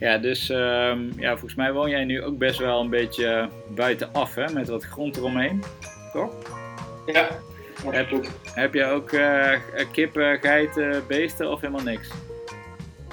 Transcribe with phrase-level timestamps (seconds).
[0.00, 4.34] Ja, dus ehm, ja, volgens mij woon jij nu ook best wel een beetje buitenaf,
[4.34, 4.52] hè?
[4.52, 5.62] Met wat grond eromheen,
[6.12, 6.32] toch?
[7.06, 7.28] Ja,
[7.84, 8.30] Heb, absoluut.
[8.54, 9.52] heb je ook eh,
[9.92, 12.08] kippen, geiten, beesten of helemaal niks?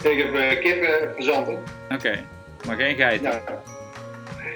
[0.04, 1.64] Ik heb eh, kippen, verzanten.
[1.94, 2.24] Oké,
[2.68, 3.42] maar geen geiten?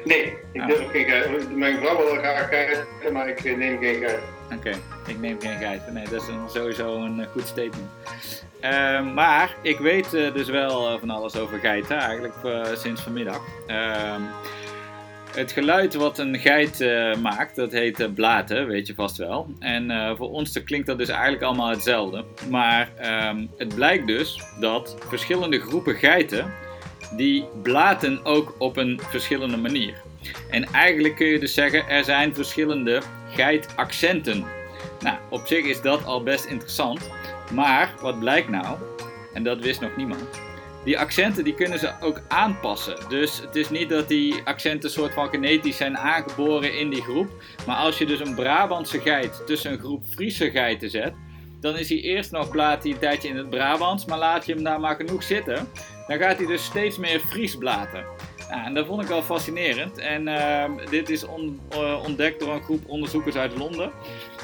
[0.05, 0.67] Nee, ik Ah.
[0.67, 1.57] durf geen geiten.
[1.57, 4.19] Mijn vrouw wil graag geiten, maar ik neem geen geiten.
[4.55, 4.69] Oké,
[5.07, 5.93] ik neem geen geiten.
[5.93, 7.89] Nee, dat is een, sowieso een eh, goed statement.
[8.59, 13.01] Ehm, maar ik weet eh, dus wel eh, van alles over geiten, eigenlijk eh, sinds
[13.01, 13.41] vanmiddag.
[13.67, 14.21] Ehm,
[15.33, 16.79] het geluid wat een geit
[17.21, 19.47] maakt, dat heet blaten, weet je vast wel.
[19.59, 22.23] En voor ons klinkt dat dus eigenlijk allemaal hetzelfde.
[22.49, 26.53] Maar ehm, het blijkt dus dat verschillende groepen geiten,
[27.15, 29.93] die blaten ook op een verschillende manier.
[30.49, 34.45] En eigenlijk kun je dus zeggen, er zijn verschillende geitaccenten.
[34.99, 37.09] Nou, op zich is dat al best interessant.
[37.53, 38.77] Maar wat blijkt nou,
[39.33, 40.41] en dat wist nog niemand,
[40.83, 42.97] die accenten die kunnen ze ook aanpassen.
[43.09, 47.29] Dus het is niet dat die accenten soort van genetisch zijn aangeboren in die groep.
[47.65, 51.13] Maar als je dus een Brabantse geit tussen een groep Friese geiten zet,
[51.61, 54.63] dan is hij eerst nog blaat een tijdje in het Brabants, maar laat je hem
[54.63, 55.67] daar maar genoeg zitten,
[56.07, 58.05] dan gaat hij dus steeds meer Fries blaten.
[58.49, 59.97] Nou, en dat vond ik wel fascinerend.
[59.97, 63.91] En ehm, dit is eh, ontdekt door een groep onderzoekers uit Londen.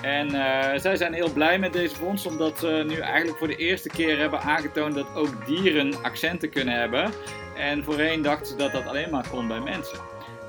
[0.01, 3.55] En eh, zij zijn heel blij met deze vondst, omdat ze nu eigenlijk voor de
[3.55, 7.11] eerste keer hebben aangetoond dat ook dieren accenten kunnen hebben.
[7.57, 9.99] En voorheen dachten ze dat dat alleen maar kon bij mensen.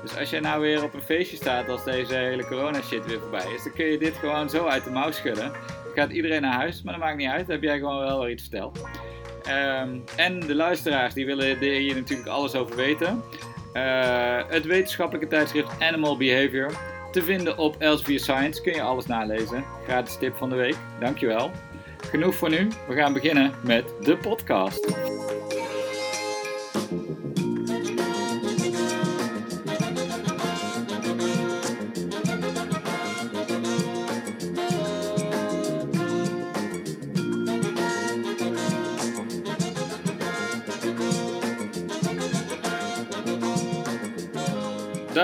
[0.01, 3.19] Dus als jij nou weer op een feestje staat als deze hele corona shit weer
[3.19, 5.51] voorbij is, dan kun je dit gewoon zo uit de mouw schudden.
[5.51, 8.19] Dan gaat iedereen naar huis, maar dat maakt niet uit, dan heb jij gewoon wel
[8.19, 8.79] weer iets verteld.
[9.47, 13.23] Ehm, en de luisteraars die willen hier natuurlijk alles over weten.
[13.73, 16.71] Eh, het wetenschappelijke tijdschrift Animal Behavior.
[17.11, 19.63] Te vinden op Elsevier Science kun je alles nalezen.
[19.83, 20.75] Gratis tip van de week.
[20.99, 21.51] Dankjewel.
[22.09, 22.67] Genoeg voor nu.
[22.87, 24.87] We gaan beginnen met de podcast.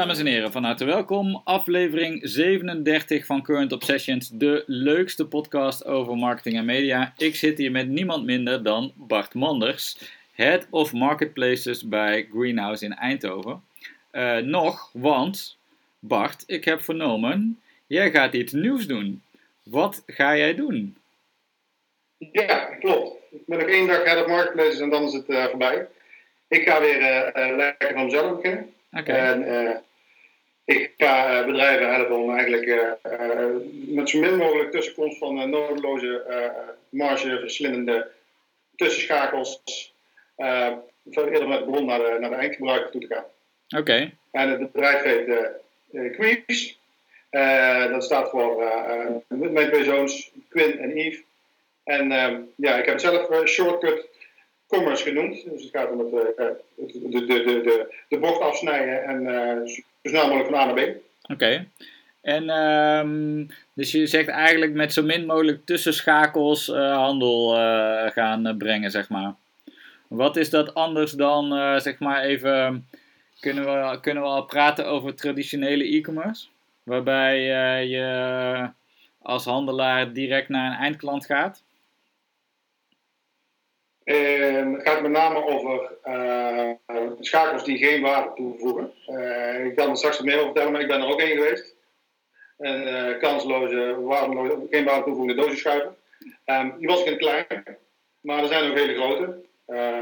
[0.03, 1.41] Dames en heren, van harte welkom.
[1.43, 7.13] Aflevering 37 van Current Obsessions, de leukste podcast over marketing en media.
[7.17, 9.97] Ik zit hier met niemand minder dan Bart Manders,
[10.33, 13.63] Head of Marketplaces bij Greenhouse in Eindhoven.
[14.11, 15.57] Eh, nog, want
[15.99, 19.21] Bart, ik heb vernomen, jij gaat iets nieuws doen.
[19.63, 20.97] Wat ga jij doen?
[22.17, 23.15] Ja, klopt.
[23.31, 25.87] Ik ben nog één dag head of marketplaces en dan is het eh, voorbij.
[26.47, 28.73] Ik ga weer eh, lekker van mezelf beginnen.
[28.91, 29.75] Oké, En eh,
[30.65, 33.55] ik ga eh, bedrijven helpen om eigenlijk eh, eh,
[33.87, 38.11] met zo min mogelijk tussenkomst van eh, nodeloze eh margeverslindende
[38.75, 39.61] tussenschakels
[40.37, 40.71] uh,
[41.09, 43.25] veel eerder met de bron naar de, naar de eindgebruiker toe te gaan.
[43.79, 46.77] oké, En het bedrijf heet.
[47.29, 48.63] Eh, dat staat voor
[49.27, 51.21] mijn twee zoons, Quinn en Yves.
[51.83, 52.09] En
[52.55, 54.09] ja, ik heb zelf shortcut
[54.73, 55.43] commerce genoemd.
[55.51, 59.67] Dus het gaat om het, eh, eh, de, de, de, de, bocht afsnijden en eh,
[59.67, 60.95] zo snel mogelijk van A naar B.
[61.31, 61.67] oké.
[62.21, 67.49] En ehm, dus je zegt eigenlijk met zo min mogelijk tussenschakels eh, handel
[68.09, 69.33] gaan brengen, zeg maar.
[70.07, 71.51] Wat is dat anders dan,
[71.81, 72.87] zeg maar even,
[73.39, 76.47] kunnen we, kunnen we al praten over traditionele e-commerce?
[76.83, 77.39] Waarbij
[77.87, 78.69] je
[79.21, 81.63] als handelaar direct naar een eindklant gaat?
[84.03, 86.69] Het gaat met name over eh,
[87.19, 88.93] schakels die geen waarde toevoegen.
[89.05, 91.75] Eh, ik kan er straks meer over vertellen, maar ik ben er ook één geweest.
[92.57, 95.93] Een eh, kansloze, waardeloze, geen waarde toevoegende dozenschuiver.
[96.45, 97.45] Ehm die was ik in klein,
[98.21, 99.41] maar er zijn ook hele grote.
[99.65, 100.01] eh,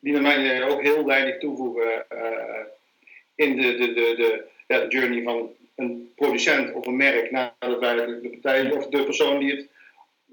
[0.00, 2.04] die naar mijn ook heel weinig toevoegen
[3.34, 8.18] in de, de, de, de, journey van een producent of een merk naar de, de,
[8.22, 9.68] de partij of de persoon die het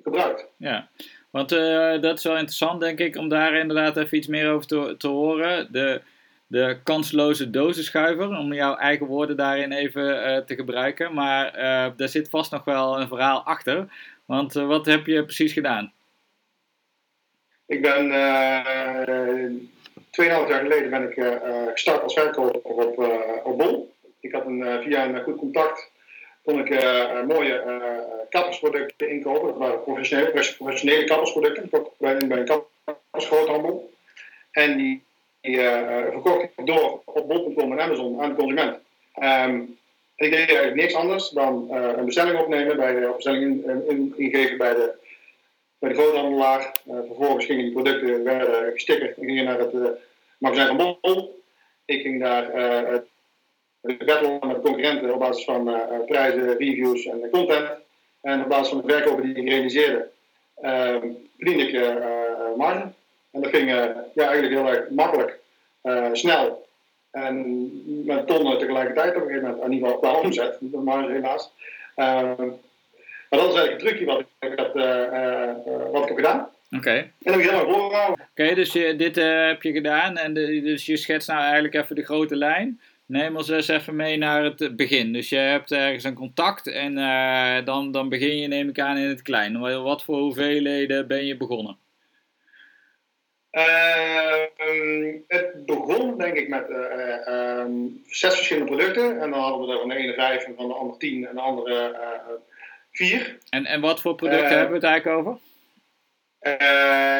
[0.03, 0.45] gebruikt.
[0.57, 0.89] Ja,
[1.33, 4.67] want eh, dat is wel interessant, denk ik, om daar inderdaad even iets meer over
[4.67, 5.71] te, te horen.
[5.71, 6.01] De,
[6.47, 11.13] de kansloze dozenschuiver, om jouw eigen woorden daarin even eh, te gebruiken.
[11.13, 13.87] Maar eh, daar zit vast nog wel een verhaal achter.
[14.25, 15.93] Want wat heb je precies gedaan?
[17.66, 19.52] Ik ben eh
[19.96, 21.13] 2,5 jaar geleden ben ik
[21.73, 22.97] gestart als verkoper op,
[23.43, 23.96] op Bol.
[24.19, 25.91] Ik had een, via een goed contact
[26.43, 27.79] kon ik eh, mooie eh,
[28.29, 29.47] kappersproducten inkopen.
[29.47, 31.69] Dat waren professionele, professionele kappersproducten.
[31.97, 33.91] Bij, een- kappersgroothandel.
[34.51, 35.03] En die,
[35.41, 38.78] die eh, verkocht ik door op bol.com en Amazon aan de consument.
[39.13, 39.78] En
[40.16, 44.57] ik deed eigenlijk niks anders dan een bestelling opnemen, bij de, bestelling in- in- ingeven
[44.57, 44.93] bij de,
[45.79, 46.75] bij de groothandelaar.
[46.85, 49.73] Vervolgens gingen die producten werden gestickerd en gingen naar het,
[50.37, 51.41] magazijn van Bol.
[51.85, 52.46] Ik ging daar
[53.84, 55.72] de battle met concurrenten op basis van
[56.06, 57.70] prijzen, reviews en content.
[58.22, 60.09] En op basis van de verkopen die ik realiseerde,
[61.38, 61.94] verdiende ik
[62.58, 62.88] marge.
[63.32, 65.40] En dat ging ja, eigenlijk heel erg makkelijk,
[66.12, 66.64] snel
[67.12, 67.72] en
[68.06, 71.52] met tonnen tegelijkertijd op een gegeven moment, in ieder geval qua omzet, maar helaas.
[71.96, 72.06] Uh,
[73.30, 76.50] maar dat is eigenlijk het trucje wat ik, had, uh, wat ik heb gedaan.
[76.72, 76.90] Oké.
[76.90, 78.26] En dat heb ik helemaal voorgehouden.
[78.32, 81.96] Oké, dus je, dit heb je gedaan en de, dus je schetst nou eigenlijk even
[81.96, 82.80] de grote lijn.
[83.13, 85.13] Neem ons eens even mee naar het begin.
[85.13, 88.97] Dus je hebt ergens een contact en uh, dan, dan begin je neem ik aan
[88.97, 89.59] in het klein.
[89.83, 91.77] Wat voor hoeveelheden ben je begonnen?
[93.51, 93.63] Uh,
[95.27, 99.21] het begon denk ik met uh, um, zes verschillende producten.
[99.21, 101.35] En dan hadden we er van de ene vijf en van de andere tien en
[101.35, 101.95] de andere
[102.91, 103.37] vier.
[103.49, 105.37] En, en wat voor producten hebben we het eigenlijk over?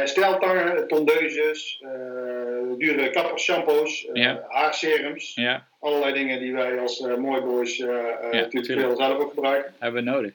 [0.04, 1.84] Steltangen, tondeuses,
[2.78, 4.46] dure kappers, shampoos, ja.
[4.48, 5.36] haarserums.
[5.36, 5.68] Ja.
[5.80, 9.74] Allerlei dingen die wij als mooi boys ja, natuurlijk veel zelf ook gebruiken.
[9.80, 10.34] Hebben we nodig.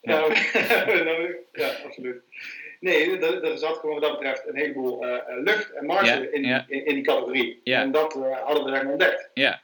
[0.00, 1.36] Ja, hebben we nodig.
[1.52, 2.22] Ja, absoluut.
[2.80, 6.44] Nee, er, er zat gewoon wat dat betreft een heleboel uh, lucht en marge in,
[6.44, 7.60] In, in, die categorie.
[7.64, 9.30] En dat uh, hadden we eigenlijk ontdekt.
[9.34, 9.62] Ja.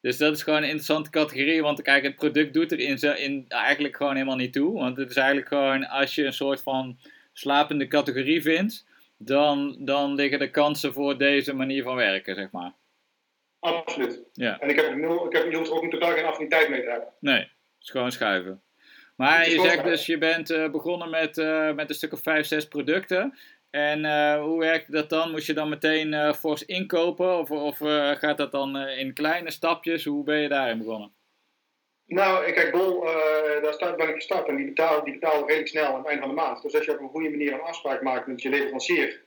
[0.00, 3.44] Dus dat is gewoon een interessante categorie, want kijk, het product doet er in, in
[3.48, 4.78] eigenlijk gewoon helemaal niet toe.
[4.78, 6.98] Want het is eigenlijk gewoon, als je een soort van
[7.32, 8.86] slapende categorie vindt,
[9.16, 12.72] dan, dan liggen de kansen voor deze manier van werken, zeg maar.
[13.60, 14.22] Absoluut.
[14.32, 14.58] Ja.
[14.58, 17.08] En ik heb, nul, ik heb hier ook totaal geen affiniteit mee te hebben.
[17.20, 17.48] Nee, het
[17.80, 18.62] is gewoon schuiven.
[19.16, 22.46] Maar je zegt dus, je bent uh, begonnen met, uh, met een stuk of 5,
[22.46, 23.38] 6 producten.
[23.70, 25.30] En uh, hoe werkt dat dan?
[25.30, 27.38] Moest je dan meteen fors inkopen?
[27.38, 27.78] Of, of
[28.18, 30.04] gaat dat dan in kleine stapjes?
[30.04, 31.12] Hoe ben je daarin begonnen?
[32.10, 33.04] Nou, kijk, Bol,
[33.62, 36.20] daar start, ben ik gestart en die betaalt die betaal redelijk snel aan het eind
[36.20, 36.62] van de maand.
[36.62, 39.22] Dus als je op een goede manier een afspraak maakt met je leverancier,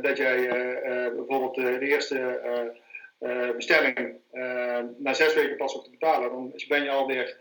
[0.00, 0.48] dat jij
[1.16, 2.40] bijvoorbeeld de eerste
[3.56, 4.14] bestelling
[4.98, 7.40] na zes weken pas op te betalen, dan ben je alweer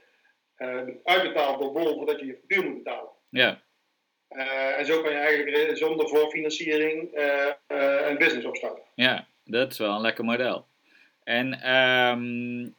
[1.04, 3.10] uitbetaald door Bol voordat je je factuur moet betalen.
[3.30, 3.62] Ja.
[4.77, 7.10] En zo kan je eigenlijk zonder voorfinanciering
[8.07, 8.84] een business opstarten.
[8.95, 10.69] Ja, dat is wel een lekker model.
[11.24, 12.74] En um,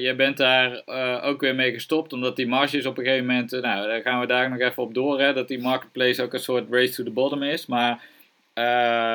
[0.00, 0.82] je bent daar
[1.22, 4.26] ook weer mee gestopt, omdat die marges op een gegeven moment, nou, daar gaan we
[4.26, 7.10] daar nog even op door, hè, dat die marketplace ook een soort race to the
[7.10, 7.66] bottom is.
[7.66, 8.02] Maar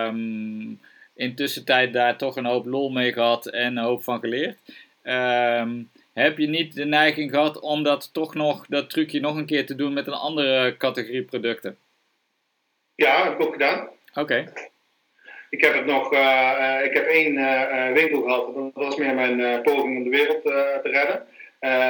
[0.08, 0.80] um,
[1.14, 4.58] intussen tijd daar toch een hoop lol mee gehad en een hoop van geleerd.
[5.04, 9.46] Um, heb je niet de neiging gehad om dat toch nog, dat trucje nog een
[9.46, 11.78] keer te doen met een andere categorie producten?
[12.96, 13.88] Ja, heb ik ook gedaan.
[14.14, 14.54] Oké.
[15.52, 19.62] Ik heb het nog, uh, ik heb één uh, winkel gehad, dat was meer mijn
[19.62, 21.26] poging om de wereld te redden.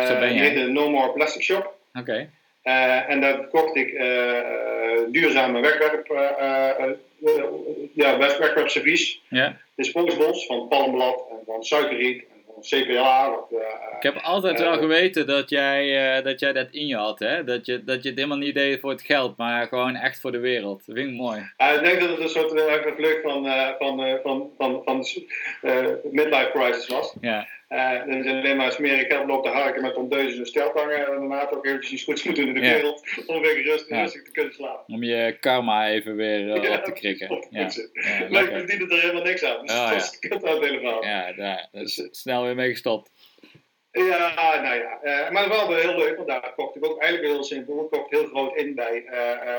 [0.08, 0.34] Zo ben je.
[0.34, 1.74] Die heette No More Plastic Shop.
[1.94, 2.30] Oké.
[3.08, 3.90] en daar kocht ik
[5.12, 6.08] duurzame wegwerp,
[7.94, 9.22] ja, wegwerpservies.
[9.28, 9.58] Ja.
[9.76, 12.24] Disposables van palmblad en van suikerriet
[12.62, 13.28] CPA.
[13.52, 13.60] Uh,
[13.98, 17.44] ik heb altijd wel geweten dat jij, uh, dat jij dat in je had, hè?
[17.44, 20.32] Dat je, dat je het helemaal niet deed voor het geld, maar gewoon echt voor
[20.32, 20.86] de wereld.
[20.86, 21.40] Dat vind ik mooi.
[21.76, 23.46] Ik denk dat het een soort uh, vlucht van,
[23.80, 25.06] van, van, van, van
[26.12, 27.16] midlife crisis was.
[27.22, 27.48] Ja.
[27.72, 30.98] Uh, dan is alleen maar smeren geld te harken met ondeuzen en steltangen.
[30.98, 33.04] En daarna ook eventjes iets goeds moeten in de wereld.
[33.26, 34.02] Om weer rustig, ja.
[34.02, 34.94] rustig te kunnen slapen.
[34.94, 37.48] Om je karma even weer uh, ja, op te krikken.
[37.50, 37.60] Ja.
[37.60, 38.28] ja.
[38.30, 39.66] maar ik verdiende er helemaal niks aan.
[39.66, 41.04] Dus oh, dat is het helemaal.
[41.06, 43.12] Ja, daar, is snel weer mee gestopt.
[43.92, 45.00] Ja, nou ja.
[45.04, 47.84] Uh, maar wel heel leuk, want daar kocht ik ook eigenlijk heel simpel.
[47.84, 49.04] Ik kocht heel groot in bij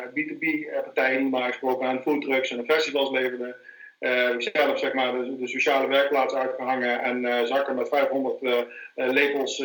[0.09, 3.57] B2B-partijen die maar gesproken aan foodtrucks en festivals leverden.
[4.03, 8.59] Uh, zelf zeg maar, de, de, sociale werkplaats uitgehangen en uh, zakken met 500 uh,
[8.95, 9.57] lepels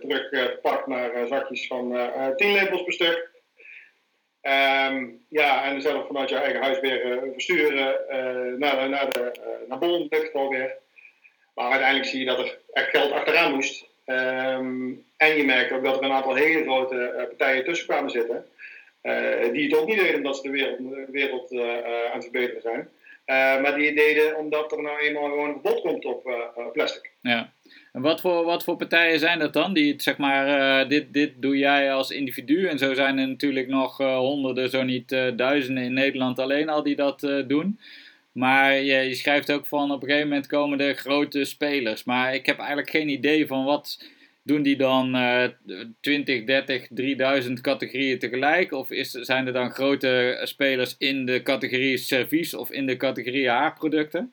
[0.00, 3.30] terug verpakt naar zakjes van 10 lepels per stuk.
[4.42, 7.96] Um, ja, en zelf vanuit je eigen huis weer versturen
[8.58, 9.32] naar, naar, de,
[9.68, 10.76] naar Bol, in dit weer.
[11.54, 13.86] Maar uiteindelijk zie je dat er echt geld achteraan moest.
[14.06, 18.46] Um, en je merkt ook dat er een aantal hele grote partijen tussen kwamen zitten.
[19.52, 20.78] die het ook niet deden omdat ze de wereld,
[21.10, 22.90] wereld aan het verbeteren zijn.
[23.26, 27.10] Uh, maar die deden omdat er nou eenmaal gewoon een verbod komt op uh, plastic.
[27.20, 27.52] Ja.
[27.92, 29.72] En wat voor, wat voor partijen zijn dat dan?
[29.72, 32.66] Die zeg maar, dit, dit doe jij als individu.
[32.66, 36.96] En zo zijn er natuurlijk nog honderden, zo niet duizenden in Nederland alleen al die
[36.96, 37.78] dat doen.
[38.32, 42.04] Maar je, je, schrijft ook van op een gegeven moment komen er grote spelers.
[42.04, 44.04] Maar ik heb eigenlijk geen idee van wat
[44.42, 45.44] doen die dan uh,
[46.00, 48.72] 20, 30, 3000 categorieën tegelijk?
[48.72, 53.48] Of is, zijn er dan grote spelers in de categorie servies of in de categorie
[53.48, 54.32] haarproducten?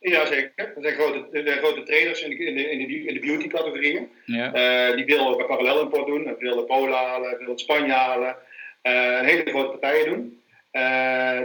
[0.00, 0.52] Ja, zeker.
[0.56, 4.08] Er zijn grote, er zijn grote traders in de, in de, in de, beauty-categorieën.
[4.24, 4.90] Ja.
[4.90, 6.24] Uh, die willen ook een parallel import doen.
[6.24, 8.36] Die willen Polen halen, willen Spanje halen.
[8.82, 10.40] Uh, een hele grote partijen doen.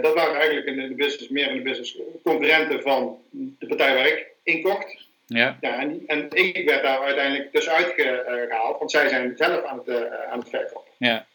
[0.02, 4.08] dat waren eigenlijk in de business, meer in de business concurrenten van de partij waar
[4.08, 5.09] ik in kocht.
[5.38, 5.58] Ja.
[5.62, 10.10] ja en, en ik werd daar uiteindelijk tussenuit gehaald, want zij zijn zelf aan het,
[10.30, 10.92] aan het verkopen.
[10.98, 11.26] Ja.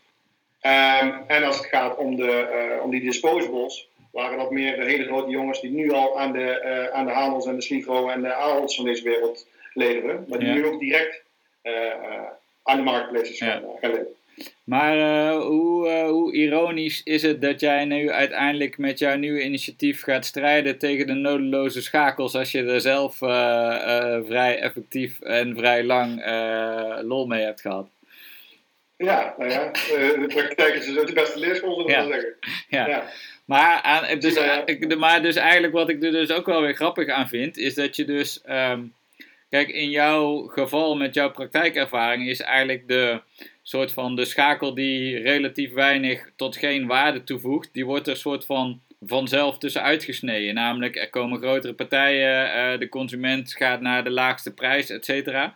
[1.03, 4.85] Um, en als het gaat om, de, uh, om die disposables, waren dat meer de
[4.85, 8.09] hele grote jongens die nu al aan de, uh, aan de Hamels en de Sligro
[8.09, 10.25] en de Aholds van deze wereld leveren.
[10.29, 10.55] Maar die ja.
[10.55, 11.23] nu ook direct
[12.63, 13.47] aan de marketplaces ja.
[13.47, 14.15] gaan, gaan leveren.
[14.65, 20.25] Maar hoe, hoe ironisch is het dat jij nu uiteindelijk met jouw nieuwe initiatief gaat
[20.25, 23.17] strijden tegen de nodeloze schakels als je er zelf
[24.27, 26.25] vrij effectief en vrij lang
[27.03, 27.89] lol mee hebt gehad?
[28.97, 32.07] Ja, nou ja, de praktijk is de beste leerschool, we ja.
[32.07, 32.35] zeggen.
[32.69, 32.87] Ja.
[32.87, 33.05] ja.
[33.45, 34.39] Maar, aan, dus,
[34.97, 37.97] maar dus eigenlijk wat ik er dus ook wel weer grappig aan vind, is dat
[37.97, 38.95] je dus, um,
[39.51, 43.21] kijk, in jouw geval met jouw praktijkervaring is eigenlijk de
[43.67, 48.47] soort van de schakel die relatief weinig tot geen waarde toevoegt, die wordt er soort
[48.47, 50.55] van vanzelf tussenuit gesneden.
[50.55, 55.55] Namelijk, er komen grotere partijen, uh, de consument gaat naar de laagste prijs, et cetera.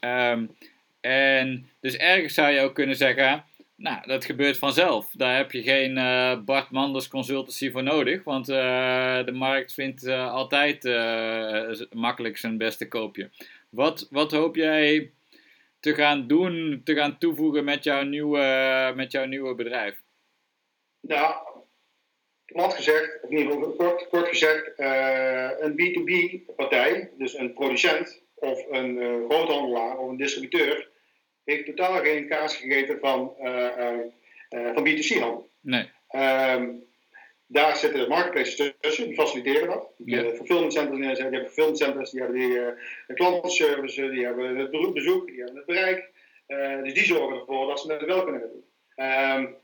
[0.00, 0.56] Um,
[1.00, 3.44] en dus ergens zou je ook kunnen zeggen,
[3.76, 5.10] nou, dat gebeurt vanzelf.
[5.12, 10.04] Daar heb je geen uh, Bart Manders consultancy voor nodig, want uh, de markt vindt
[10.04, 10.84] uh, altijd
[11.92, 13.30] makkelijk zijn beste koopje.
[13.70, 15.10] Wat, wat hoop jij
[15.82, 20.02] te gaan doen, te gaan toevoegen met jouw nieuwe, met jouw nieuwe bedrijf?
[21.00, 21.34] Nou,
[22.44, 24.72] plat gezegd, of in ieder geval kort, kort gezegd,
[25.60, 30.88] een B2B-partij, dus een producent of een groothandelaar of een distributeur,
[31.44, 33.98] heeft totaal geen kaas gegeten van, uh,
[34.74, 35.50] van B2C-handel.
[35.60, 35.90] Nee.
[36.10, 36.84] Um,
[37.52, 39.88] daar zitten de marketplaces tussen, die faciliteren dat.
[39.96, 40.34] Die Ja.
[40.34, 42.66] fulfillment centers neerzetten, die hebben fulfillment centers, die hebben die, uh,
[43.06, 46.10] de klantenservice, die hebben het bezoek, die hebben het bereik.
[46.48, 48.64] Uh, dus die zorgen ervoor dat ze het wel kunnen doen.
[49.06, 49.56] Um,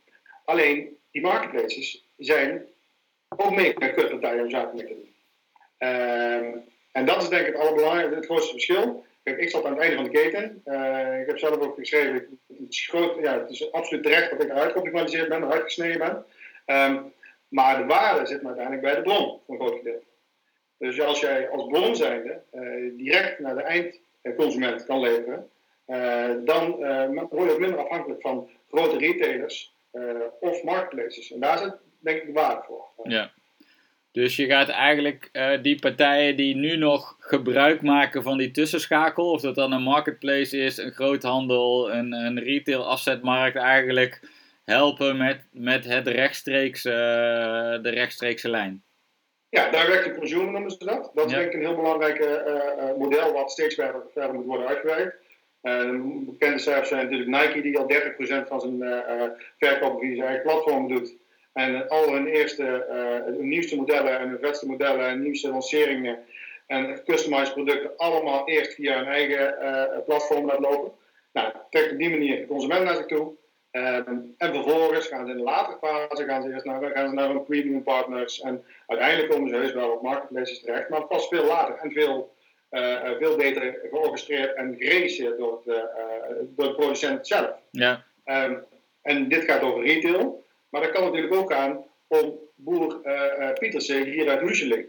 [0.45, 2.67] alleen, die marketplaces zijn
[3.37, 5.15] ook mega kutpartijen om zaken mee te doen.
[5.89, 9.07] Um, en dat is denk ik het allerbelangrijkste, het grootste verschil.
[9.23, 10.63] Kijk, ik zat aan het einde van de keten.
[10.67, 14.43] Uh, ik heb zelf ook geschreven, het is, groot, ja, het is absoluut terecht dat
[14.43, 16.25] ik eruit geoptimaliseerd ben, eruit gesneden ben.
[16.77, 17.13] Um,
[17.49, 20.07] maar de waarde zit uiteindelijk bij de bron, voor een groot gedeelte.
[20.79, 23.63] Dus als jij als bron zijnde uh, direct naar de
[24.23, 25.51] eindconsument kan leveren,
[25.87, 26.77] uh, dan
[27.31, 29.75] word je minder afhankelijk van grote retailers
[30.41, 31.33] of marketplaces.
[31.33, 32.85] En daar zit denk ik de waarde voor.
[33.03, 33.31] Ja.
[34.13, 35.31] Dus je gaat eigenlijk
[35.63, 40.57] die partijen die nu nog gebruik maken van die tussenschakel, of dat dan een marketplace
[40.57, 44.21] is, een groothandel, een, een retail afzetmarkt, eigenlijk
[44.69, 46.93] helpen met, met het rechtstreeks, uh,
[47.83, 48.83] de rechtstreekse lijn.
[49.49, 51.11] Ja, direct to consumer noemen ze dat.
[51.15, 51.39] Dat is ja.
[51.39, 55.17] denk ik een heel belangrijk uh, model wat steeds verder, verder moet worden uitgewerkt.
[55.63, 57.93] een bekende cijfers zijn natuurlijk Nike, die al
[58.45, 58.79] 30% van zijn
[59.59, 61.17] verkoop via zijn eigen platform doet.
[61.59, 66.19] En al hun eerste, uh, hun nieuwste modellen en hun vetste modellen en nieuwste lanceringen
[66.67, 70.93] en customized producten allemaal eerst via hun eigen uh, platform laten lopen.
[71.33, 73.33] Nou, trekt op die manier de consument naar zich toe.
[73.73, 77.15] Um, en vervolgens gaan ze in de latere fase gaan ze eerst naar, gaan ze
[77.15, 78.41] naar hun premium partners.
[78.41, 82.35] En uiteindelijk komen ze heus wel op marketplaces terecht, maar pas veel later en veel,
[82.71, 85.63] uh, veel beter georchestreerd en geregisseerd door,
[86.49, 87.51] door de producent zelf.
[87.71, 88.05] Ja.
[88.25, 88.65] Um,
[89.03, 90.45] en dit gaat over retail.
[90.69, 94.87] Maar dat kan natuurlijk ook gaan om boer uh, Pietersen hier uit Huizeling.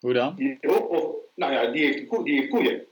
[0.00, 0.34] Hoe dan?
[0.36, 2.86] Die, ook, of, nou ja, die heeft, die heeft koeien.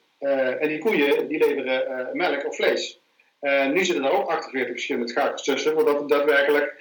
[0.61, 3.01] En die koeien die leveren melk of vlees.
[3.73, 6.75] Nu zitten er ook 48 verschillende schakels tussen, voordat het daadwerkelijk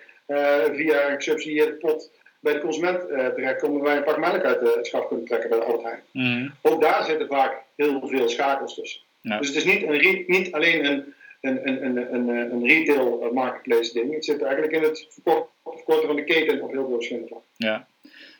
[0.74, 4.88] via een gesubsidieerde pot bij de consument terechtkomt en wij een pak melk uit het
[4.88, 6.02] schap kunnen trekken bij de Albert Heijn.
[6.12, 6.54] Mm.
[6.62, 9.02] Ook daar zitten vaak heel veel schakels tussen.
[9.22, 9.38] Ja.
[9.38, 13.94] Dus het is niet, een, niet alleen een een, een, een, een, een retail marketplace
[13.94, 14.14] ding.
[14.14, 17.50] Het zit eigenlijk in het verkorten van de keten op heel veel verschillende vlakken.
[17.56, 17.88] Ja.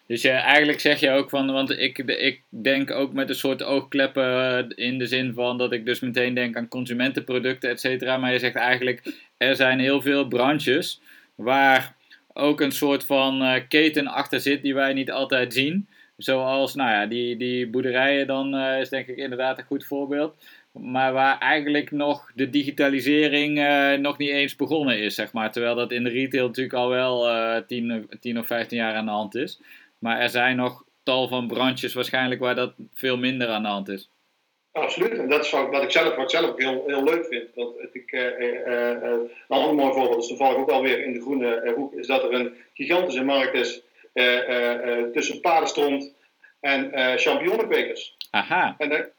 [0.08, 3.64] Dus je, eigenlijk zeg je ook van, want ik, ik denk ook met een soort
[3.64, 8.18] oogkleppen in de zin van dat ik dus meteen denk aan consumentenproducten, et cetera.
[8.18, 11.02] Maar je zegt eigenlijk, er zijn heel veel branches
[11.36, 11.96] waar
[12.34, 15.88] ook een soort van uh, keten achter zit die wij niet altijd zien.
[16.18, 20.36] Zoals, nou ja, die, die boerderijen dan uh, is denk ik inderdaad een goed voorbeeld
[20.82, 23.60] maar waar eigenlijk nog de digitalisering
[24.02, 25.52] nog niet eens begonnen is, zeg maar.
[25.52, 29.06] Terwijl dat in de retail natuurlijk al wel uh, 10, 10 of 15 jaar aan
[29.06, 29.60] de hand is.
[30.00, 33.89] Maar er zijn nog tal van branches waarschijnlijk waar dat veel minder aan de hand
[33.89, 34.10] is.
[34.72, 37.50] Absoluut, en dat is wat ik zelf, wat ik zelf heel, heel leuk vind.
[37.56, 41.94] Want ik, uh, een ander mooi voorbeeld is toevallig ook alweer in de groene hoek,
[41.94, 43.82] is dat er een gigantische markt is
[45.13, 46.13] tussen paardenstront
[46.60, 48.18] en champignonkwekers.
[48.30, 48.75] Aha.
[48.77, 49.12] En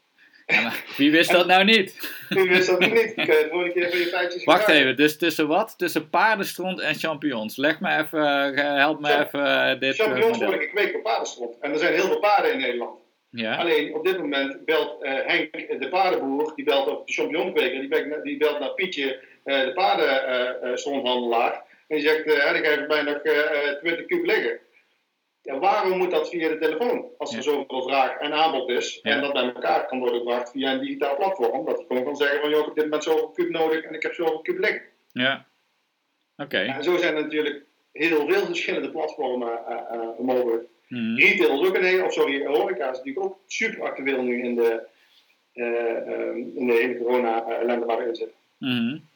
[0.97, 2.13] wie wist dat nou niet?
[2.29, 2.93] Wie wist dat niet?
[2.93, 5.73] Ik de volgende keer van je feitjes Wacht even, dus tussen wat?
[5.77, 7.57] Tussen paardenstront en champignons.
[7.57, 11.55] Leg me even, help me even dit Champignons worden gekweekt op paardenstront.
[11.59, 12.99] En er zijn heel veel paarden in Nederland.
[13.31, 13.55] Ja.
[13.55, 17.89] Alleen op dit moment belt uh, Henk, de paardenboer, die belt op de champignonkweker, die,
[17.89, 21.51] belt, die belt naar Pietje, uh, de paardenstronthandelaar.
[21.51, 23.21] Uh, en die zegt, uh, ik heb bijna nog
[23.79, 24.59] 20 kub liggen.
[25.49, 27.05] Ja, waarom moet dat via de telefoon?
[27.17, 30.73] Als er zoveel vraag en aanbod is en dat bij elkaar kan worden gebracht via
[30.73, 31.65] een digitaal platform.
[31.65, 33.93] Dat je gewoon kan zeggen van, joh, ik heb dit moment zoveel kub nodig en
[33.93, 34.81] ik heb zoveel kub liggen.
[35.11, 35.45] Ja,
[36.37, 36.57] oké.
[36.57, 39.59] En zo zijn er natuurlijk heel veel verschillende platformen
[40.19, 40.67] mogelijk.
[40.87, 41.17] Mm.
[41.17, 44.55] Retail is ook een hele, of sorry, horeca is natuurlijk ook super actueel nu in
[44.55, 44.81] de,
[45.53, 48.35] uh, in de hele corona-ellende waar we in zitten.
[48.57, 49.08] Mm.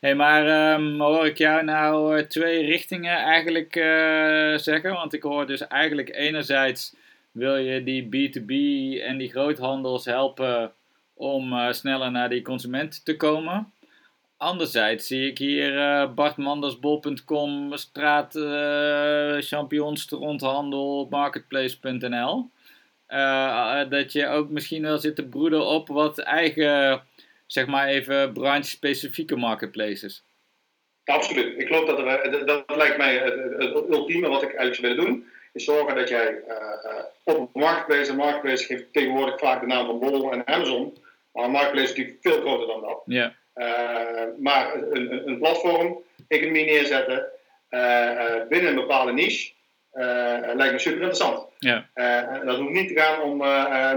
[0.00, 4.92] Hey, maar um, hoor ik jou nou eh, twee richtingen eigenlijk uh, zeggen?
[4.92, 6.96] Want ik hoor dus eigenlijk enerzijds
[7.30, 8.52] wil je die B2B
[9.02, 10.72] en die groothandels helpen
[11.14, 13.72] om uh, sneller naar die consument te komen.
[14.36, 19.38] Anderzijds zie ik hier uh, bartmandersbol.com, straat uh,
[21.10, 22.50] marketplace.nl.
[23.88, 27.02] Dat je ook misschien wel zit te broeden op wat eigen,
[27.48, 30.24] zeg maar even branche-specifieke marketplaces.
[31.04, 31.58] absoluut.
[31.58, 35.04] Ik geloof dat er, dat, lijkt mij het, het, ultieme wat ik eigenlijk zou willen
[35.04, 35.26] doen.
[35.52, 36.42] Is zorgen dat jij
[37.24, 40.96] op marketplace, en marketplace geeft tegenwoordig vaak de naam van Bol en Amazon.
[41.32, 43.02] Maar een marketplace is natuurlijk veel groter dan dat.
[43.04, 43.34] Ja.
[43.58, 47.26] Eh, maar een, een platform, economie neerzetten
[47.68, 49.52] eh, eh, binnen een bepaalde niche,
[50.54, 51.46] lijkt me super interessant.
[51.58, 51.88] Ja.
[52.44, 53.36] dat hoeft niet te gaan om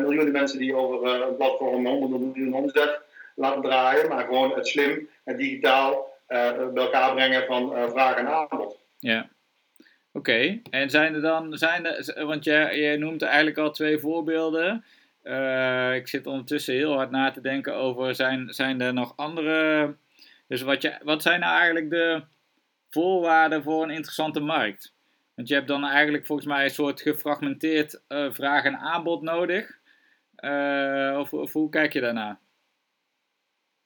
[0.01, 2.99] miljoenen mensen die over een platform 100 miljoen omzet
[3.41, 8.77] laten draaien, maar gewoon het slim en digitaal bij elkaar brengen van vraag en aanbod.
[8.97, 9.29] Ja.
[10.13, 14.85] Oké, en zijn er dan, zijn er, want jij, noemt eigenlijk al twee voorbeelden.
[15.23, 19.95] Uh, ik zit ondertussen heel hard na te denken over, zijn, zijn er nog andere...
[20.47, 22.23] Dus wat, je, wat zijn nou eigenlijk de
[22.89, 24.93] voorwaarden voor een interessante markt?
[25.35, 29.79] Want je hebt dan eigenlijk volgens mij een soort gefragmenteerd vraag en aanbod nodig.
[31.17, 32.39] Of, of, hoe kijk je daarna?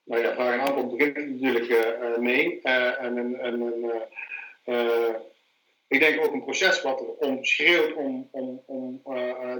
[0.06, 2.60] Nou ja, vraag en aanbod begint natuurlijk mee.
[2.62, 3.74] en een, en
[5.88, 9.02] ik denk ook een proces wat er om schreeuwt om, om, om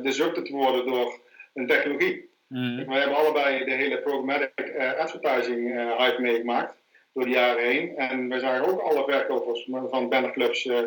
[0.02, 1.20] disrupted te worden door
[1.54, 2.30] een technologie.
[2.46, 2.86] Mm.
[2.86, 6.74] We hebben allebei de hele programmatic advertising hype meegemaakt
[7.12, 7.96] door de jaren heen.
[7.96, 10.78] En we zagen ook alle verkopers van bannerclubs uh,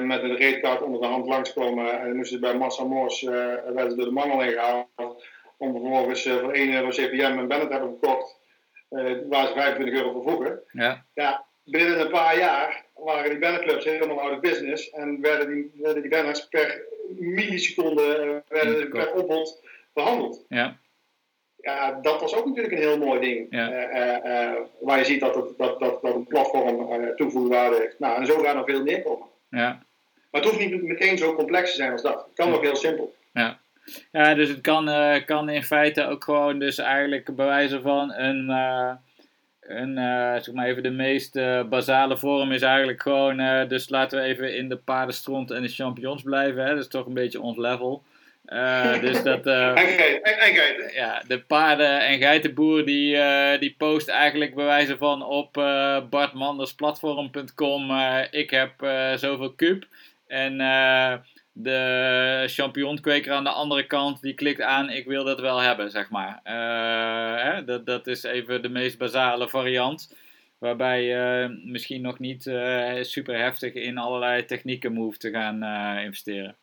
[0.00, 2.00] met een reetkaart onder de hand langskomen.
[2.00, 5.26] En moesten ze bij Massa Moors werden ze door de mangel ingehaald.
[5.56, 8.37] Om vervolgens voor 1 euro CPM een banner te hebben gekocht.
[9.28, 10.60] Waar ze 25 euro voor vroegen.
[10.72, 11.04] Ja.
[11.14, 14.90] ja, binnen een paar jaar waren die bannerclubs helemaal out of business.
[14.90, 20.44] En werden die, werden die banners per milliseconde werden per opbod behandeld.
[20.48, 20.78] Ja.
[21.60, 23.46] Ja, dat was ook natuurlijk een heel mooi ding.
[23.50, 23.70] Ja.
[23.70, 26.76] Uh, uh, waar je ziet dat, het, dat, dat, dat een platform
[27.16, 27.98] toegevoegde waarde heeft.
[27.98, 29.26] Nou, en zo gaan er veel meer komen.
[29.48, 29.86] Ja.
[30.30, 32.24] Maar het hoeft niet meteen zo complex te zijn als dat.
[32.24, 33.14] Het kan ook heel simpel.
[33.32, 33.60] Ja.
[34.12, 34.90] Ja, dus het kan,
[35.24, 38.48] kan in feite ook gewoon dus eigenlijk bewijzen van een,
[39.60, 39.94] een
[40.42, 41.32] zeg maar even de meest
[41.68, 46.22] basale vorm is eigenlijk gewoon, dus laten we even in de paardenstront en de champignons
[46.22, 46.68] blijven, hè?
[46.68, 48.04] dat is toch een beetje ons level.
[48.48, 50.92] Uh, dus dat, uh, en, en, geiten.
[50.94, 55.52] Ja, de paarden- en geitenboer die, uh, die post eigenlijk bewijzen van op
[56.10, 57.90] bartmandersplatform.com
[58.30, 58.72] ik heb
[59.16, 59.84] zoveel kub.
[60.26, 60.56] En
[61.62, 66.10] de champignonkweker aan de andere kant die klikt aan ik wil dat wel hebben, zeg
[66.10, 66.40] maar.
[67.42, 70.16] Hè, dat, dat is even de meest basale variant.
[70.58, 72.42] Waarbij je misschien nog niet
[73.00, 75.62] super heftig in allerlei technieken hoeft te gaan
[76.04, 76.56] investeren.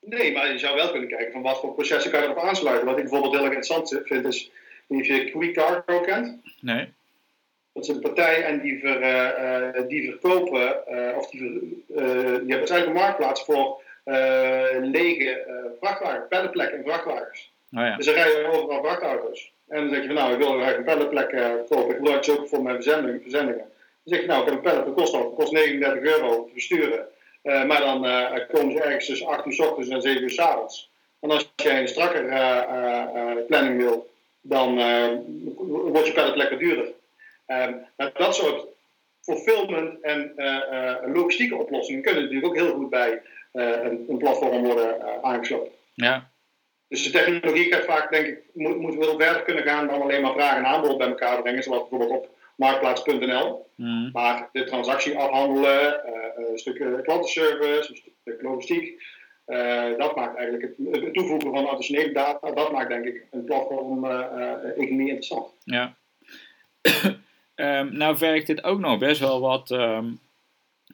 [0.00, 2.86] Nee, maar je zou wel kunnen kijken van wat voor processen kan je erop aansluiten.
[2.86, 4.50] Wat ik bijvoorbeeld heel interessant vind is,
[4.86, 6.40] of je Quick Cargo kent.
[6.60, 6.88] Nee.
[7.74, 12.04] Dat is een partij en die, ver, uh, die verkopen, uh, of die, uh, die
[12.26, 13.82] hebben eigenlijk een marktplaats voor
[14.82, 15.46] lege
[15.80, 17.52] vrachtwagens, pelletplekken in vrachtwagens.
[17.72, 17.96] Oh ja.
[17.96, 19.52] Dus dan rijden overal vrachtauto's.
[19.68, 21.28] En dan zeg je van nou, ik wil eigenlijk een pelletplek
[21.68, 23.20] kopen, ik gebruik ze ook voor mijn verzendingen.
[23.20, 23.64] verzendingen.
[24.04, 26.52] Dan zeg je nou, ik heb een pellet, dat kost, dat kost 39 euro te
[26.52, 27.06] versturen.
[27.42, 28.00] Maar dan
[28.52, 30.90] komen ze ergens tussen 8 uur s ochtends en 7 uur s avonds.
[31.20, 32.24] En als jij een strakker
[33.46, 34.10] planning wil,
[34.40, 34.74] dan
[35.66, 36.92] wordt je pallet lekker duurder.
[37.46, 38.66] Maar dat soort
[39.20, 40.32] fulfillment en
[41.12, 45.72] logistieke oplossingen kunnen natuurlijk ook heel goed bij een, een, platform worden aangesloten.
[45.94, 46.30] Ja.
[46.88, 50.22] Dus de technologie gaat vaak, denk ik, moet, moet wel verder kunnen gaan dan alleen
[50.22, 53.66] maar vraag en aanbod bij elkaar brengen, zoals bijvoorbeeld op marktplaats.nl.
[53.76, 54.10] Mm.
[54.12, 56.00] Maar de transactie afhandelen,
[56.36, 59.02] een stuk klantenservice, een stuk logistiek,
[59.98, 65.08] dat maakt eigenlijk het, het, toevoegen van additionele data, dat maakt denk ik een platform-economie
[65.08, 65.52] interessant.
[65.64, 65.96] Ja.
[67.56, 70.20] Um, nou werkt dit ook nog best wel wat um,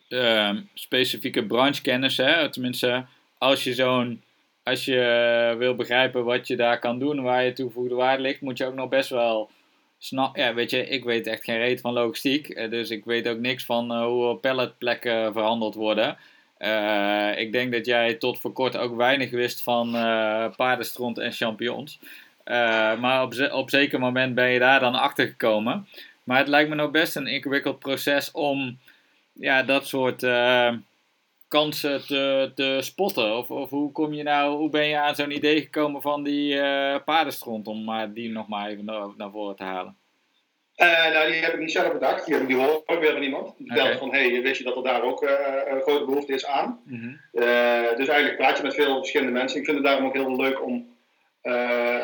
[0.09, 2.17] um, specifieke branchekennis.
[2.17, 2.51] Hè?
[2.51, 3.05] Tenminste,
[3.39, 4.23] als je zo'n
[4.63, 8.59] als je wil begrijpen wat je daar kan doen, waar je toegevoegde waarde ligt, moet
[8.59, 9.51] je ook nog best wel
[9.99, 10.37] snap.
[10.37, 12.49] Ja, weet je, ik weet echt geen reet van logistiek.
[12.49, 16.17] Eh, dus ik weet ook niks van uh, hoe palletplekken verhandeld worden.
[16.59, 21.33] Uh, ik denk dat jij tot voor kort ook weinig wist van uh, paardenstront en
[21.33, 21.99] champignons.
[23.01, 25.87] maar op, op zeker moment ben je daar dan achter gekomen.
[26.25, 28.79] Maar het lijkt me nog best een ingewikkeld proces om
[29.33, 30.23] ja, dat soort
[31.51, 33.37] kansen te, te spotten?
[33.37, 36.55] Of, of hoe, kom je nou, hoe ben je aan zo'n idee gekomen van die
[36.55, 39.97] uh, paardenstront, om maar die nog maar even naar, naar voren te halen?
[40.77, 42.27] Uh, nou, die heb ik niet zelf bedacht.
[42.27, 43.55] Die, die hoor ik weer van iemand.
[43.59, 45.31] Die vertelt van, hey, weet je dat er daar ook uh,
[45.67, 46.81] een grote behoefte is aan?
[46.85, 47.21] Mm -hmm.
[47.97, 49.59] dus eigenlijk praat je met veel verschillende mensen.
[49.59, 50.99] Ik vind het daarom ook heel leuk om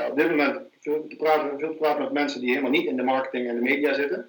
[0.09, 2.97] op dit moment veel te, praten, veel te praten met mensen die helemaal niet in
[2.97, 4.29] de marketing en de media zitten.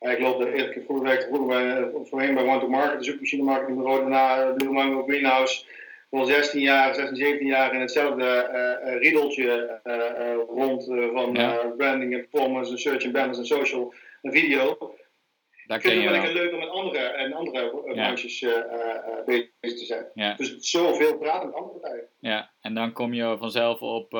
[0.00, 3.42] Ik loop er eerlijk vroeger werkte vroeger bij, voorheen bij One to Market, de zoekmachine
[3.42, 5.64] marketingbureau, daarna Blue Mango Greenhouse.
[6.10, 8.50] Voor 16 jaar, 16, 17 jaar in hetzelfde
[8.84, 9.94] uh, riedeltje uh,
[10.48, 11.32] rond van
[11.76, 14.94] branding en performance en search en banners en social en video.
[15.66, 18.66] Daar ik vind het wel leuk om met andere, en andere branches ja.
[19.26, 20.06] bezig te zijn.
[20.14, 20.34] Ja.
[20.34, 22.08] Dus zoveel praten met andere partijen.
[22.18, 24.14] Ja, en dan kom je vanzelf op,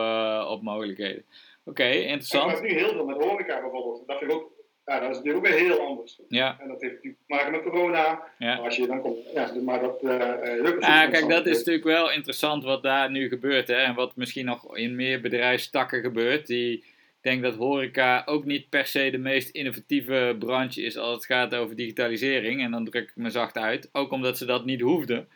[0.49, 1.25] op mogelijkheden.
[1.65, 2.51] Oké, okay, interessant.
[2.51, 4.03] Ik heb nu heel veel met horeca bijvoorbeeld.
[4.07, 4.53] Dat vind ik ook
[4.85, 6.21] ja, dat is natuurlijk ook weer heel anders.
[6.29, 6.57] Ja.
[6.61, 8.23] En dat heeft natuurlijk te maken met corona.
[8.39, 8.55] Ja.
[8.55, 11.85] Maar als je dan komt, ja, maar dat uh, lukt Ja, kijk, dat is natuurlijk
[11.85, 13.69] wel interessant wat daar nu gebeurt.
[13.69, 16.47] Hè, en wat misschien nog in meer bedrijfstakken gebeurt.
[16.47, 21.15] Die, ik denk dat horeca ook niet per se de meest innovatieve branche is als
[21.15, 22.63] het gaat over digitalisering.
[22.63, 23.89] En dan druk ik me zacht uit.
[23.93, 25.29] Ook omdat ze dat niet hoefden.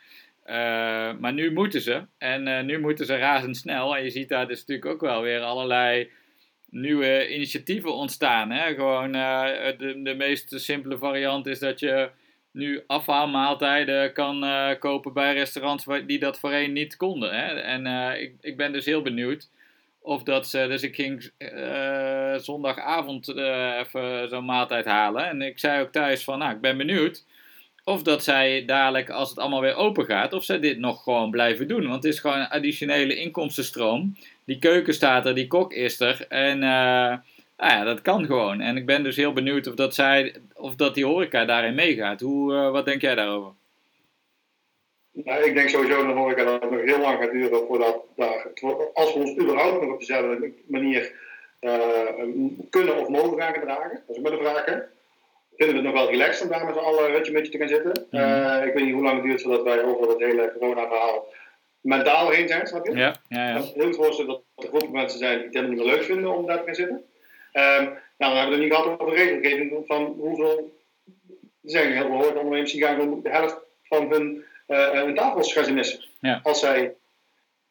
[0.45, 0.55] Uh,
[1.19, 2.05] maar nu moeten ze.
[2.17, 3.97] En uh, nu moeten ze razendsnel.
[3.97, 6.09] En je ziet daar dus natuurlijk ook wel weer allerlei
[6.71, 8.51] nieuwe initiatieven ontstaan.
[8.51, 8.73] Hè?
[8.73, 9.45] Gewoon uh,
[9.77, 12.09] de, de meest simpele variant is dat je
[12.51, 17.35] nu afhaalmaaltijden kan uh, kopen bij restaurants die dat voorheen niet konden.
[17.35, 17.59] Hè?
[17.59, 19.49] En uh, ik, ik ben dus heel benieuwd
[20.01, 20.67] of dat ze.
[20.67, 21.31] Dus ik ging
[22.43, 23.29] zondagavond
[23.79, 25.29] even zo'n maaltijd halen.
[25.29, 27.25] En ik zei ook thuis van, nou, ik ben benieuwd.
[27.83, 31.31] Of dat zij dadelijk, als het allemaal weer open gaat, of zij dit nog gewoon
[31.31, 31.87] blijven doen.
[31.87, 34.15] Want het is gewoon een additionele inkomstenstroom
[34.49, 36.25] die keuken staat er, die kok is er.
[36.29, 37.13] En uh,
[37.57, 38.61] nou ja, dat kan gewoon.
[38.61, 42.21] En ik ben dus heel benieuwd of dat, zij, of dat die horeca daarin meegaat.
[42.21, 43.51] Hoe, uh, wat denk jij daarover?
[45.11, 48.03] Nou, ik denk sowieso dat de horeca dat het nog heel lang gaat duren voordat
[48.15, 48.47] daar,
[48.93, 51.11] als we ons überhaupt nog op dezelfde manier
[51.61, 51.71] uh,
[52.69, 54.01] kunnen of mogen gaan gedragen.
[54.07, 54.65] Dat is ook maar de vraag.
[54.65, 54.77] Hè?
[55.57, 57.57] Vinden we het nog wel relaxed om daar met z'n allen rutje met je te
[57.57, 58.07] gaan zitten?
[58.11, 58.67] Mm -hmm.
[58.67, 61.27] ik weet niet hoe lang het duurt voordat wij over dat hele corona-verhaal
[61.81, 62.95] mentaal heen zijn, snap je?
[62.95, 63.61] Ja, ja, ja.
[63.73, 66.45] heel voorstellen dat er groepen mensen zijn die het helemaal niet meer leuk vinden om
[66.45, 66.95] daar te gaan zitten.
[67.53, 70.77] Um, nou, dan hebben we het niet gehad over regelgeving van hoeveel.
[71.63, 75.73] Er zijn heel veel horecaondernemers die gaan de helft van hun, uh, hun tafels gaan
[75.73, 76.05] missen.
[76.19, 76.39] Ja.
[76.43, 76.95] Als zij,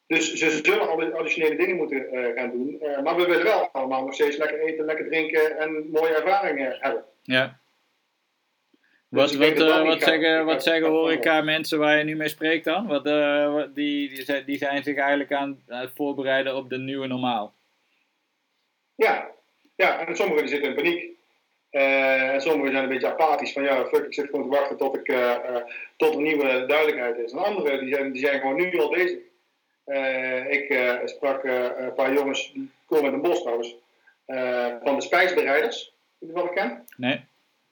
[0.06, 2.78] dus ze zullen al additionele dingen moeten uh, gaan doen.
[2.82, 6.76] Uh, maar we willen wel allemaal nog steeds lekker eten, lekker drinken en mooie ervaringen
[6.80, 7.04] hebben.
[7.22, 7.58] Ja.
[9.08, 12.64] Wat, dus wat, uh, wat, zeggen, wat zeggen horeca mensen waar je nu mee spreekt
[12.64, 12.86] dan?
[12.86, 17.06] Wat, uh, die, die, zijn, die zijn zich eigenlijk aan het voorbereiden op de nieuwe
[17.06, 17.54] normaal.
[18.94, 19.30] Ja,
[19.76, 21.16] ja en sommigen die zitten in paniek.
[21.70, 24.76] Uh, en sommigen zijn een beetje apathisch van ja, fuck, ik zit gewoon te wachten
[24.76, 25.16] tot, ik,
[25.96, 27.32] tot er nieuwe duidelijkheid is.
[27.32, 29.18] En anderen die zijn, die zijn gewoon nu al bezig.
[30.48, 33.76] ik sprak een paar jongens, die komen met een bos trouwens,
[34.84, 35.92] van de spijsbereiders.
[36.18, 36.94] Je dat wel bekend?
[36.96, 37.27] Nee.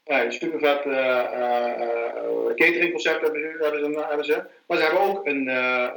[0.06, 4.42] Ja, super vet uh, uh, cateringconcept hebben ze, hebben, ze, hebben ze.
[4.66, 5.90] Maar ze hebben ook een, uh,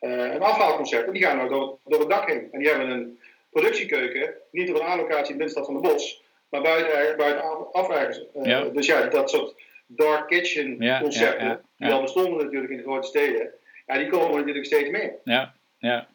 [0.00, 1.06] een afhaalconcept.
[1.06, 2.48] En die gaan nou door, door het dak heen.
[2.52, 3.18] En die hebben een
[3.50, 7.88] productiekeuken, niet op een aanlocatie in de binnenstad van de bos, maar buiten, buiten af
[7.88, 8.20] ergens.
[8.42, 8.64] Ja.
[8.64, 9.54] Dus ja, dat soort
[9.86, 13.50] dark kitchen concepten, ja, die al bestonden natuurlijk in de grote steden,
[13.86, 15.12] ja, die komen natuurlijk steeds meer.
[15.24, 16.06] Ja, ja.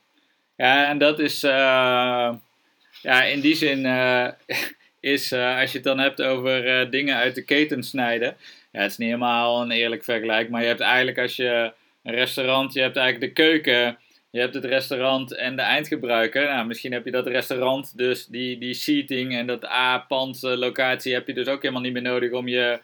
[0.56, 3.82] ja en dat is, ja, in die zin
[5.02, 8.38] is uh, als je het dan hebt over uh, dingen uit de keten snijden.
[8.72, 12.14] Ja, het is niet helemaal een eerlijk vergelijk, maar je hebt eigenlijk als je een
[12.14, 13.98] restaurant, je hebt eigenlijk de keuken,
[14.30, 16.44] je hebt het restaurant en de eindgebruiker.
[16.44, 21.28] Nou, misschien heb je dat restaurant, dus die, die seating en dat A-pand locatie heb
[21.28, 22.80] je dus ook helemaal niet meer nodig om je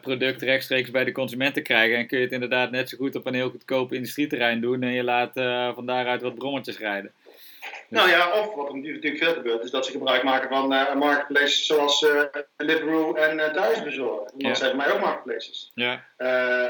[0.00, 1.96] product rechtstreeks bij de consument te krijgen.
[1.96, 4.92] En kun je het inderdaad net zo goed op een heel goedkoop industrieterrein doen en
[4.92, 5.32] je laat
[5.74, 7.12] van daaruit wat brommetjes rijden.
[7.88, 10.94] Nou ja, of wat er natuurlijk veel gebeurt, is dat ze gebruik maken van uh,
[10.94, 12.22] marketplaces zoals uh,
[12.56, 14.24] Deliveroo en uh, Thuisbezorgen.
[14.24, 14.54] Dat ja.
[14.54, 15.72] zijn voor mij ook marketplaces.
[15.74, 16.04] Ja.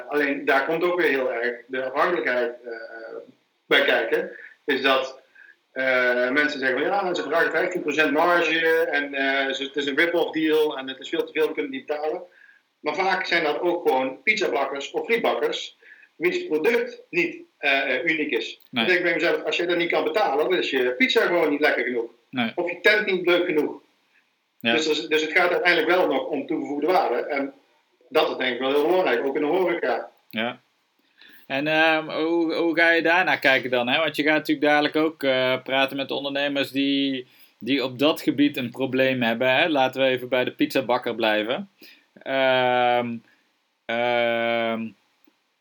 [0.08, 2.54] alleen daar komt ook weer heel erg de afhankelijkheid
[3.66, 4.30] bij kijken.
[4.64, 5.20] Is dat
[6.32, 10.88] mensen zeggen van ja, ze vragen 15% marge en het is een rip-off deal en
[10.88, 12.22] het is veel te veel, we kunnen niet betalen.
[12.80, 15.78] Maar vaak zijn dat ook gewoon pizzabakkers of frietbakkers,
[16.16, 18.60] wiens product niet uh, uniek is.
[18.70, 18.84] Nee.
[18.84, 21.26] Dan denk ik bij mezelf, als je dat niet kan betalen, dan is je pizza
[21.26, 22.10] gewoon niet lekker genoeg.
[22.30, 22.52] Nee.
[22.54, 23.80] Of je tent niet leuk genoeg.
[24.60, 24.72] Ja.
[24.72, 27.26] Dus, dus het gaat uiteindelijk wel nog om toegevoegde waarde.
[27.26, 27.52] En
[28.08, 30.10] dat is denk ik wel heel belangrijk, ook in de horeca.
[30.30, 30.60] Ja.
[31.46, 33.88] En um, hoe, hoe ga je daarnaar kijken dan?
[33.88, 33.98] Hè?
[33.98, 37.26] Want je gaat natuurlijk dadelijk ook uh, praten met ondernemers die,
[37.58, 39.54] die op dat gebied een probleem hebben.
[39.54, 39.68] Hè?
[39.68, 41.70] Laten we even bij de pizzabakker blijven.
[42.26, 43.22] Um,
[43.96, 44.96] um,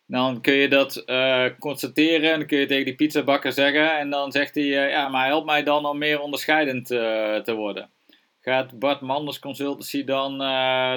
[0.06, 3.98] dan kun je dat uh, constateren en dan kun je tegen die pizzabakker zeggen.
[3.98, 7.54] En dan zegt hij, uh, ja, maar help mij dan om meer onderscheidend uh, te
[7.54, 7.90] worden.
[8.42, 10.38] Gaat Bart Manders Consultancy dan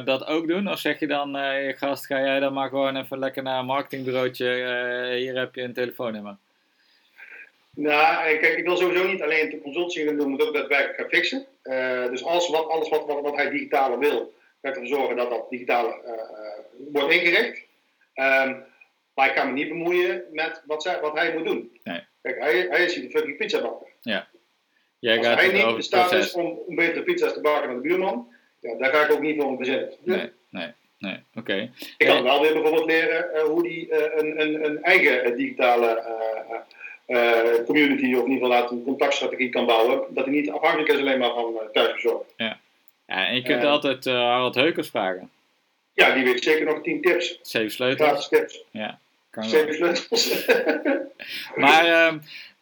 [0.04, 0.70] dat ook doen?
[0.70, 1.36] Of zeg je dan,
[1.76, 4.46] gast, ga jij dan maar gewoon even lekker naar een marketingbureautje.
[5.16, 6.36] hier heb je een telefoonnummer.
[7.74, 11.46] Nou, kijk, ik wil sowieso niet alleen de consultancy doen, maar ook daadwerkelijk gaan fixen.
[12.10, 16.00] dus alles, wat, alles wat, wat, hij digitale wil, gaat ervoor zorgen dat dat digitale
[16.92, 17.66] wordt ingericht.
[18.14, 18.66] Um,
[19.18, 21.78] maar ik ga me niet bemoeien met wat, zij, wat hij moet doen.
[21.84, 22.00] Nee.
[22.22, 23.86] Kijk, hij, hij is hier de fucking pizza bakker.
[24.00, 24.26] Ja.
[24.98, 27.82] Jij Als gaat hij niet in staat is om, om betere pizza's te bakken dan
[27.82, 28.28] de buurman,
[28.60, 29.92] ja, daar ga ik ook niet voor verzinnen.
[30.04, 31.14] Nee, nee, nee.
[31.14, 31.38] Oké.
[31.38, 31.70] Okay.
[31.96, 35.36] Ik kan wel weer bijvoorbeeld leren uh, hoe hij uh, een, een, een eigen uh,
[35.36, 36.02] digitale
[37.66, 40.14] community, of in ieder geval een contactstrategie kan bouwen.
[40.14, 42.34] Dat hij niet afhankelijk is alleen maar van thuisbezorgd.
[42.36, 42.58] Ja.
[43.06, 45.30] ja, en je kunt altijd Harald Heukers vragen.
[45.92, 47.38] Ja, die weet zeker nog 10 tips.
[47.42, 48.08] Zeven sleutels.
[48.08, 48.64] Gratis tips.
[48.70, 48.98] Ja.
[49.30, 50.46] Zeven sleutels.
[51.54, 52.14] maar uh,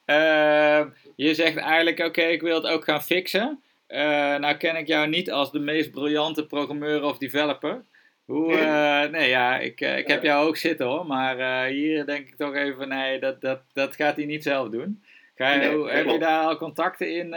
[0.07, 3.63] uh, je zegt eigenlijk, oké, okay, ik wil het ook gaan fixen.
[3.89, 3.99] Uh,
[4.37, 7.83] nou ken ik jou niet als de meest briljante programmeur of developer.
[8.25, 9.09] Hoe, nee.
[9.09, 12.89] nee, ja, ik, ik heb jou ook zitten hoor, maar hier denk ik toch even,
[12.89, 15.03] nee, dat, dat, dat gaat hij niet zelf doen.
[15.35, 17.35] Ga je, nee, hoe, heb je daar al contacten in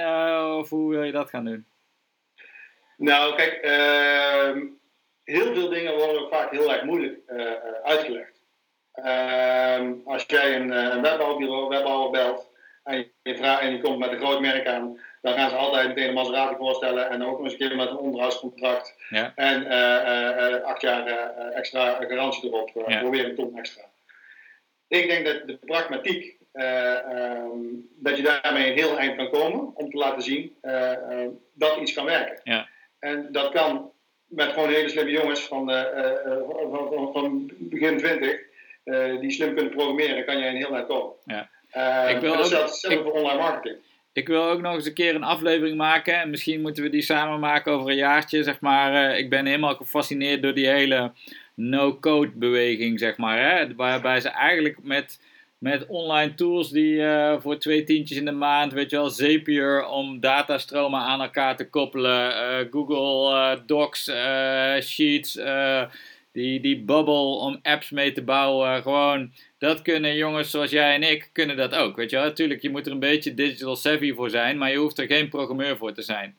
[0.58, 1.66] of hoe wil je dat gaan doen?
[2.98, 4.66] Nou, kijk, ehm,
[5.24, 7.20] heel veel dingen worden ook vaak heel erg moeilijk
[7.84, 8.39] uitgelegd.
[8.94, 12.50] Ehm, als jij een, eh, een webbouwbureau, webbouwer belt
[12.84, 15.88] en je, vraagt, en je komt met een groot merk aan, dan gaan ze altijd
[15.88, 19.32] meteen een Maserati voorstellen en ook nog eens een keer met een onderhoudscontract ja.
[19.36, 21.06] en uh, uh, acht jaar
[21.52, 23.02] extra garantie erop, ja.
[23.02, 23.84] voor weer een ton extra.
[24.88, 27.50] Ik denk dat de pragmatiek, ehm,
[27.96, 30.56] dat je daarmee een heel eind kan komen om te laten zien
[31.54, 32.40] dat iets kan werken.
[32.44, 32.68] Ja.
[33.00, 33.92] En dat kan
[34.26, 35.70] met gewoon hele slimme jongens van,
[36.72, 38.49] van, van, van begin 20
[38.90, 41.14] uh, die slim kunnen programmeren, kan je een heel eind komen.
[41.26, 41.50] Ja.
[41.78, 43.78] Uh, ik wil ook, hetzelfde voor online marketing.
[44.14, 46.22] Ik wil ook nog eens een keer een aflevering maken.
[46.22, 48.44] En misschien moeten we die samen maken over een jaartje.
[48.44, 49.12] Zeg maar.
[49.12, 51.12] Uh, ik ben helemaal gefascineerd door die hele
[51.56, 53.00] no-code beweging.
[53.00, 53.76] Zeg maar, hè?
[53.76, 55.22] Waarbij ze eigenlijk met,
[55.58, 58.74] met online tools die uh, voor twee tientjes in de maand.
[58.74, 62.34] Weet je wel, Zapier om datastromen aan elkaar te koppelen.
[62.72, 64.12] Google Docs,
[64.82, 65.40] Sheets
[66.40, 68.82] die, die bubble om apps mee te bouwen.
[68.82, 71.96] Gewoon, dat kunnen jongens zoals jij en ik, kunnen dat ook.
[71.96, 74.78] Weet je wel, natuurlijk, je moet er een beetje digital savvy voor zijn, maar je
[74.78, 76.38] hoeft er geen programmeur voor te zijn.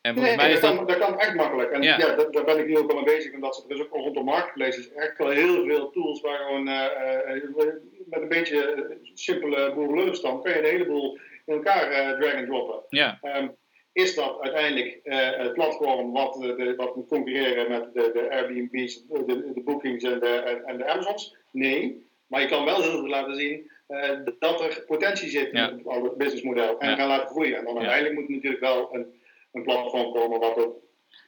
[0.00, 1.70] En nee, mij is dat, kan, dat kan echt makkelijk.
[1.70, 3.34] En ja, ja daar, ben ik nu ook al mee bezig.
[3.34, 6.84] Omdat er is ook rondom marketplaces echt wel heel veel tools waar gewoon uh,
[7.28, 7.64] uh,
[8.10, 12.80] met een beetje simpele boerenlullenstand kan je een heleboel in elkaar uh, drag and droppen.
[12.88, 13.18] Ja.
[13.22, 13.56] Um,
[13.94, 19.06] is dat uiteindelijk uh, het platform wat, de, wat moet concurreren met de, de Airbnb's,
[19.06, 21.36] de, de, bookings en de, en de Amazons?
[21.50, 25.58] Nee, maar je kan wel heel goed laten zien uh, dat er potentie zit in
[25.58, 26.96] het businessmodel en ja.
[26.96, 27.58] gaan laten groeien.
[27.58, 29.20] En dan uiteindelijk moet er natuurlijk wel een,
[29.52, 30.76] een platform komen wat ook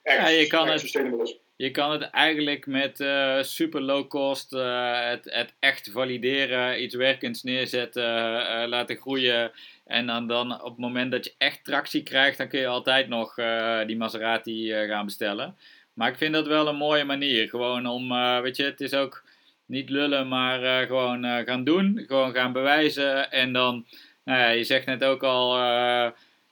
[0.03, 1.39] echt, ja, je kan echt sustainable is.
[1.57, 7.43] Je kan het eigenlijk met uh, super low cost, het, het echt valideren, iets werkends
[7.43, 8.03] neerzetten,
[8.69, 9.53] laten groeien.
[9.87, 13.09] En dan, dan op het moment dat je echt tractie krijgt, dan kun je altijd
[13.09, 13.35] nog
[13.87, 15.57] die Maserati gaan bestellen.
[15.93, 17.49] Maar ik vind dat wel een mooie manier.
[17.49, 18.09] Gewoon om,
[18.43, 19.25] weet je, het is ook
[19.67, 22.05] niet lullen, maar gewoon gaan doen.
[22.07, 23.31] Gewoon gaan bewijzen.
[23.31, 23.87] En dan,
[24.25, 25.57] nou ja, je zegt net ook al,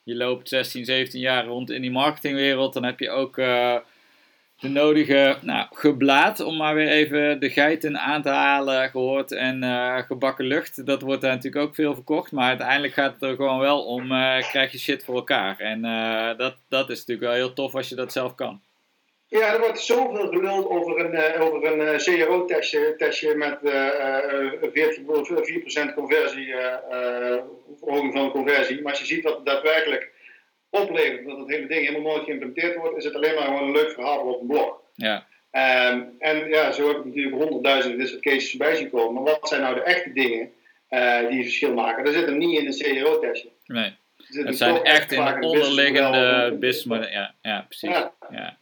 [0.03, 2.75] je loopt 16, 17 jaar rond in die marketingwereld.
[2.75, 3.37] Dan heb je ook
[4.65, 9.33] de nodige nou, geblaad, om maar weer even de geiten aan te halen, gehoord.
[9.33, 12.33] En uh, gebakken lucht, dat wordt daar natuurlijk ook veel verkocht.
[12.33, 15.59] Maar uiteindelijk gaat het er gewoon wel om, uh, krijg je shit voor elkaar.
[15.59, 18.61] En uh, dat, dat is natuurlijk wel heel tof als je dat zelf kan.
[19.27, 23.73] Ja, er wordt zoveel geluld over een, over een CRO-testje testje met uh,
[25.83, 26.55] 4%, 4% conversie,
[27.79, 28.83] verhoging van conversie.
[28.83, 30.14] Maar als je ziet het daadwerkelijk
[30.75, 33.73] oplevert, dat het hele ding helemaal nooit geïmplementeerd wordt, is het alleen maar gewoon een
[33.73, 34.81] leuk verhaal op een blog.
[34.95, 35.27] Ja.
[35.91, 39.23] Um, en ja, zo heb ik natuurlijk honderdduizenden dit soort cases voorbij zien komen.
[39.23, 40.53] Maar wat zijn nou de echte dingen
[41.29, 42.05] die het verschil maken?
[42.05, 43.49] Dat zit hem niet in een CRO-testje.
[43.67, 43.93] Nee.
[44.29, 47.11] Het zijn echt in de onderliggende business.
[47.11, 47.91] Ja, ja, precies.
[48.31, 48.57] Ja.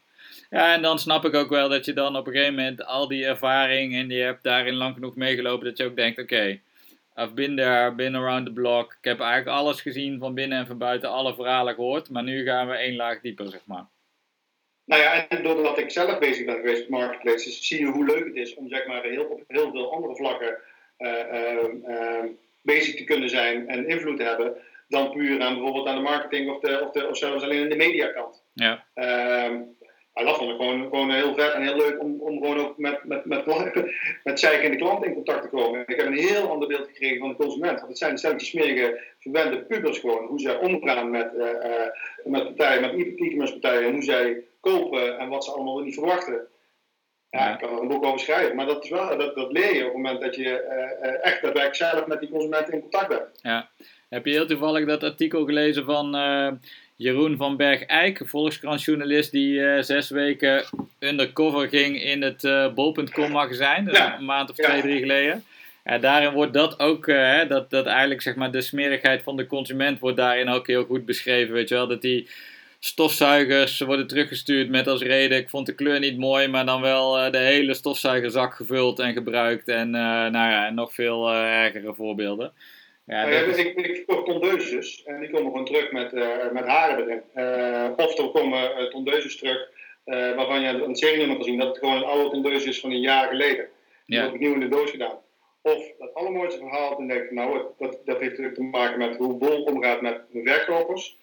[0.50, 0.74] ja.
[0.74, 3.26] en dan snap ik ook wel dat je dan op een gegeven moment al die
[3.26, 6.60] ervaring en je hebt daarin lang genoeg meegelopen dat je ook denkt: oké, okay,
[7.16, 8.92] I've been there, been around the block.
[8.92, 12.44] Ik heb eigenlijk alles gezien van binnen en van buiten, alle verhalen gehoord, maar nu
[12.44, 13.86] gaan we één laag dieper, zeg maar.
[14.84, 18.24] Nou ja, en doordat ik zelf bezig ben geweest met marketplaces, zie je hoe leuk
[18.24, 20.58] het is om zeg maar, heel, op heel veel andere vlakken
[20.98, 22.24] uh, uh,
[22.62, 24.56] bezig te kunnen zijn en invloed te hebben
[24.88, 27.68] dan puur aan bijvoorbeeld aan de marketing of, de, of, de, of zelfs alleen in
[27.68, 28.44] de mediakant.
[28.52, 28.84] Ja.
[28.94, 29.76] Um,
[30.14, 33.04] dat vond ik gewoon, gewoon heel vet en heel leuk om, om gewoon ook met,
[33.04, 33.46] met, met,
[34.24, 35.84] met de klant in contact te komen.
[35.86, 37.76] Ik heb een heel ander beeld gekregen van de consument.
[37.76, 40.26] Want het zijn stelletjes smerige, verwende pubers gewoon.
[40.26, 41.46] Hoe zij omgaan met, uh,
[42.24, 43.86] met partijen, met e-commerce partijen.
[43.86, 46.46] En hoe zij kopen en wat ze allemaal niet verwachten.
[47.30, 48.56] Ja, ik kan er een boek over schrijven.
[48.56, 51.42] Maar dat, is wel, dat, dat leer je op het moment dat je uh, echt
[51.42, 53.40] daadwerkelijk zelf met die consument in contact bent.
[53.42, 53.70] Ja.
[54.08, 56.52] Heb je heel toevallig dat artikel gelezen van uh,
[57.02, 60.64] Jeroen van Berg-Eik, volkskrantjournalist die uh, zes weken
[60.98, 63.88] undercover ging in het uh, bol.com magazijn,
[64.18, 65.44] een maand of twee, drie geleden.
[65.82, 67.06] En daarin wordt dat ook,
[67.48, 71.04] dat, dat eigenlijk zeg maar de smerigheid van de consument wordt daarin ook heel goed
[71.04, 72.28] beschreven, weet je wel, dat die
[72.78, 77.30] stofzuigers worden teruggestuurd met als reden, ik vond de kleur niet mooi, maar dan wel
[77.30, 82.52] de hele stofzuigerzak gevuld en gebruikt en nou ja, nog veel ergere voorbeelden.
[83.04, 83.56] Ja, is...
[83.56, 87.22] ik, ik verkocht tondeuses en die komen gewoon terug met, uh, met haren erin.
[87.34, 89.70] Uh, of er komen tondeuses terug
[90.04, 93.00] waarvan je een serienummer kan zien dat het gewoon een oude tondeus is van een
[93.00, 93.68] jaar geleden.
[94.06, 94.24] Die ja.
[94.24, 95.18] heb ik nieuw in de doos gedaan.
[95.62, 99.36] Of dat allermooiste verhaal, dan denk ik, nou, dat, dat heeft te maken met hoe
[99.36, 101.18] Bol omgaat met de verkopers.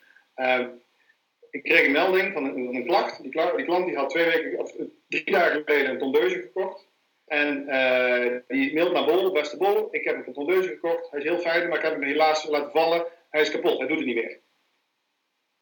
[1.49, 3.21] ik kreeg een melding van een, een klacht.
[3.21, 4.75] Die, die, klant die had twee weken, of
[5.07, 6.88] drie dagen geleden een tondeuze gekocht.
[7.29, 11.11] En uh, die mailt naar Bol, beste Bol, ik heb een tondeuze gekocht.
[11.11, 13.05] Hij is heel fijn, maar ik heb hem helaas laten vallen.
[13.29, 14.39] Hij is kapot, hij doet het niet meer.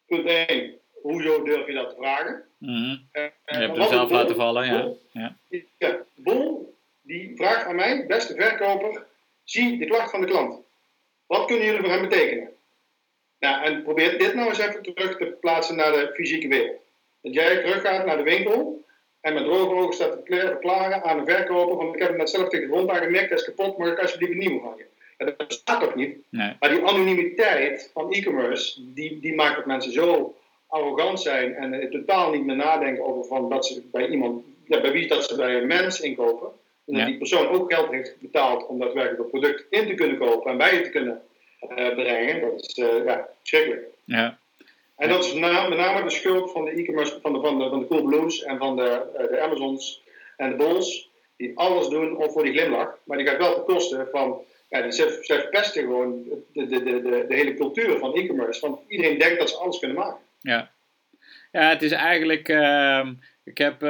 [0.05, 0.79] Punt 1.
[1.01, 2.43] Hoezo durf je dat te vragen?
[2.57, 3.09] Mm -hmm.
[3.13, 4.93] uh, je hebt hem zelf laten vallen, ja.
[5.11, 5.37] ja.
[5.77, 6.05] ja.
[6.15, 9.05] Bol, die vraagt aan mij, beste verkoper,
[9.43, 10.59] zie de klacht van de klant.
[11.25, 12.49] Wat kunnen jullie voor hem betekenen?
[13.39, 16.81] Nou, en probeer dit nou eens even terug te plaatsen naar de fysieke wereld.
[17.21, 18.85] Dat jij teruggaat naar de winkel
[19.27, 22.29] en met droge ogen staat te verklaren aan de verkoper: van ik heb hem net
[22.29, 25.33] zelf tegen de grond aangemerkt, dat is kapot, maar ik alsjeblieft een nieuwe van je.
[25.37, 26.17] dat staat toch niet?
[26.29, 26.55] Nee.
[26.59, 30.35] Maar die anonimiteit van e-commerce, die, die maakt dat mensen zo
[30.67, 34.81] arrogant zijn en uh, totaal niet meer nadenken over van dat ze bij iemand, ja,
[34.81, 36.49] bij wie dat ze bij een mens inkopen.
[36.85, 40.17] En dat die persoon ook geld heeft betaald om daadwerkelijk dat product in te kunnen
[40.17, 41.21] kopen en bij je te kunnen
[41.61, 42.41] uh, brengen.
[42.41, 43.85] Dat is uh, ja, schrikkelijk.
[44.03, 44.37] Ja.
[44.97, 47.79] En dat is met name de schuld van de e-commerce, van de, van de, van
[47.79, 50.03] de Coolblues en van de, eh, de Amazons
[50.37, 52.97] en de Bols, die alles doen voor die glimlach.
[53.05, 57.25] Maar die gaat wel ten koste van, ja, die ze verpesten gewoon de, de, de,
[57.27, 58.61] de, hele cultuur van e-commerce.
[58.67, 60.19] Want iedereen denkt dat ze alles kunnen maken.
[60.39, 60.71] Ja,
[61.51, 62.49] ja het is eigenlijk.
[62.49, 63.07] Uh,
[63.43, 63.89] ik heb uh,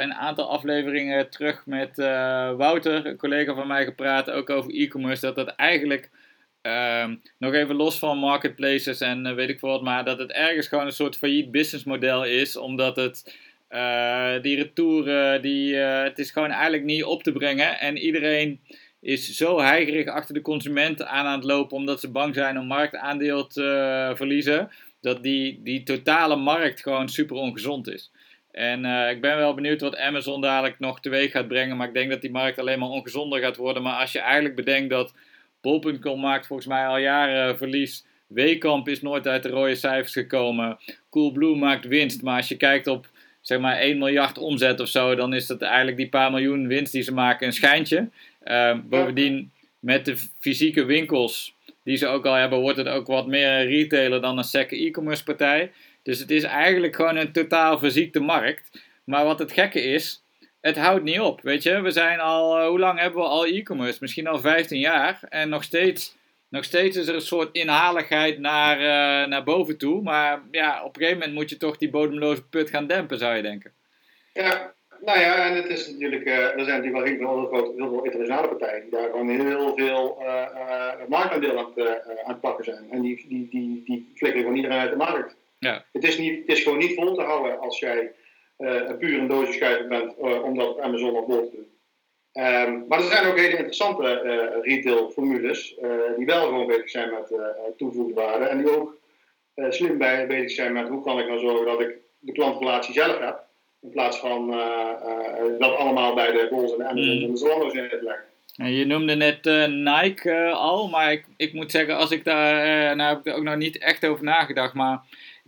[0.00, 2.06] een aantal afleveringen terug met uh,
[2.54, 5.26] Wouter, een collega van mij, gepraat ook over e-commerce.
[5.26, 6.10] Dat dat eigenlijk
[6.62, 10.68] Ehm, nog even los van marketplaces en uh, weet ik wat, maar dat het ergens
[10.68, 13.36] gewoon een soort failliet businessmodel is, omdat het
[13.70, 18.60] uh, die retouren, die, uh, het is gewoon eigenlijk niet op te brengen en iedereen
[19.00, 22.66] is zo heigerig achter de consument aan aan het lopen omdat ze bang zijn om
[22.66, 28.10] marktaandeel te verliezen, dat die, die totale markt gewoon super ongezond is.
[28.50, 32.10] En ik ben wel benieuwd wat Amazon dadelijk nog teweeg gaat brengen, maar ik denk
[32.10, 33.82] dat die markt alleen maar ongezonder gaat worden.
[33.82, 35.14] Maar als je eigenlijk bedenkt dat
[35.60, 38.04] Bol.com maakt volgens mij al jaren verlies.
[38.26, 40.78] Weekamp is nooit uit de rode cijfers gekomen.
[41.10, 42.22] Coolblue maakt winst.
[42.22, 43.08] Maar als je kijkt op
[43.40, 46.92] zeg maar 1 miljard omzet of zo, dan is dat eigenlijk die paar miljoen winst
[46.92, 48.08] die ze maken een schijntje.
[48.44, 53.26] Uh, bovendien, met de fysieke winkels die ze ook al hebben, wordt het ook wat
[53.26, 55.70] meer een retailer dan een secke e-commerce partij.
[56.02, 58.82] Dus het is eigenlijk gewoon een totaal verziekte markt.
[59.04, 60.22] Maar wat het gekke is,
[60.68, 61.80] het houdt niet op, weet je.
[61.80, 63.98] We zijn al, eh, hoe lang hebben we al e-commerce?
[64.00, 65.20] Misschien al 15 jaar.
[65.28, 66.16] En nog steeds,
[66.48, 70.02] nog steeds is er een soort inhaligheid naar, uh, naar boven toe.
[70.02, 73.36] Maar ja, op een gegeven moment moet je toch die bodemloze put gaan dempen, zou
[73.36, 73.72] je denken.
[74.32, 77.74] Ja, nou ja, en het is natuurlijk, uh, er zijn natuurlijk wel heel veel, heel,
[77.76, 81.72] heel veel internationale partijen die daar gewoon heel veel uh, marktaandeel aan,
[82.24, 82.86] aan het pakken zijn.
[82.90, 85.36] En die, die, die, die flikkeren gewoon iedereen uit de markt.
[85.58, 85.84] Ja.
[85.92, 88.12] Het, is niet, het is gewoon niet vol te houden als jij
[88.98, 91.66] puur een doosje schuiven bent om dat op Amazon of Bol te doen.
[92.32, 95.76] Ehm, maar er zijn ook hele interessante retail formules
[96.16, 97.32] die wel gewoon bezig zijn met
[97.76, 98.96] toegevoegde waarde en die ook
[99.68, 103.18] slim bij, bezig zijn met hoe kan ik nou zorgen dat ik de klantrelatie zelf
[103.18, 103.46] heb.
[103.80, 104.50] In plaats van
[105.58, 107.24] dat allemaal bij de Bols en de Amazon mm.
[107.24, 108.26] en de Zalando's in te leggen.
[108.66, 112.66] Je noemde net uh, Nike uh, al, maar ik, ik moet zeggen, als ik daar,
[112.66, 115.00] uh, nou heb ik er ook nog niet echt over nagedacht, maar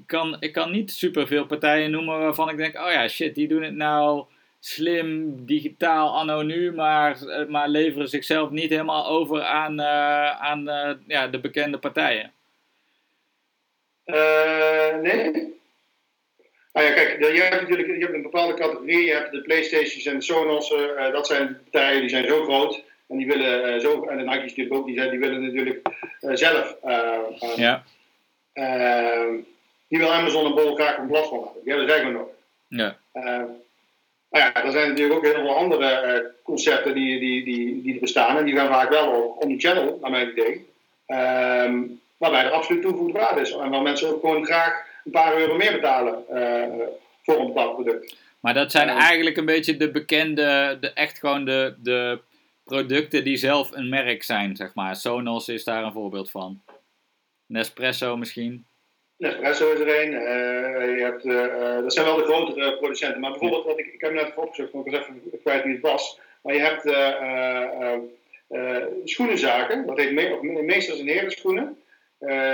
[0.07, 3.63] kan, ik kan niet superveel partijen noemen waarvan ik denk, oh ja, shit, die doen
[3.63, 4.25] het nou
[4.61, 9.81] slim, digitaal, anno nu, maar, maar leveren zichzelf niet helemaal over aan,
[10.41, 10.65] aan
[11.07, 12.33] ja, de bekende partijen.
[15.03, 15.59] nee.
[16.73, 19.07] Nou ja, kijk, je hebt natuurlijk je hebt een bepaalde categorie.
[19.07, 20.69] Je hebt de Playstations en de Sonos.
[21.13, 24.75] dat zijn partijen die zijn zo groot en die willen zo, en de Nike's natuurlijk
[24.75, 25.89] ook, die, die willen natuurlijk
[26.21, 26.77] zelf.
[27.57, 27.85] Ja.
[29.91, 31.63] Die wil Amazon een bol graag een van hebben.
[31.63, 32.29] Die hebben ze eigenlijk nog.
[32.69, 32.99] Ja.
[34.31, 38.01] Nou ja, er zijn natuurlijk ook heel veel andere concepten die, die, die, die er
[38.01, 38.37] bestaan.
[38.37, 40.69] En die gaan vaak wel om die channel, naar mijn idee.
[41.07, 43.53] Um, waarbij er absoluut toegevoegde waarde is.
[43.53, 46.25] En waar mensen ook gewoon graag een paar euro meer betalen
[47.23, 48.17] voor een bepaald product.
[48.41, 52.21] Maar dat zijn eigenlijk een beetje de bekende, de, echt gewoon de, de
[52.65, 54.97] producten die zelf een merk zijn, zeg maar.
[54.97, 56.63] Sonos is daar een voorbeeld van.
[57.47, 58.65] Nespresso misschien.
[59.21, 60.13] Nespresso is er een.
[60.13, 63.21] Uh, je hebt, uh, dat zijn wel de grotere producenten.
[63.21, 65.73] Maar bijvoorbeeld, wat ik, ik heb net even opgezocht, want ik was even kwijt wie
[65.73, 66.21] het was.
[66.43, 67.97] Maar je hebt uh,
[69.05, 71.79] schoenenzaken, dat heet me meesters en heren schoenen.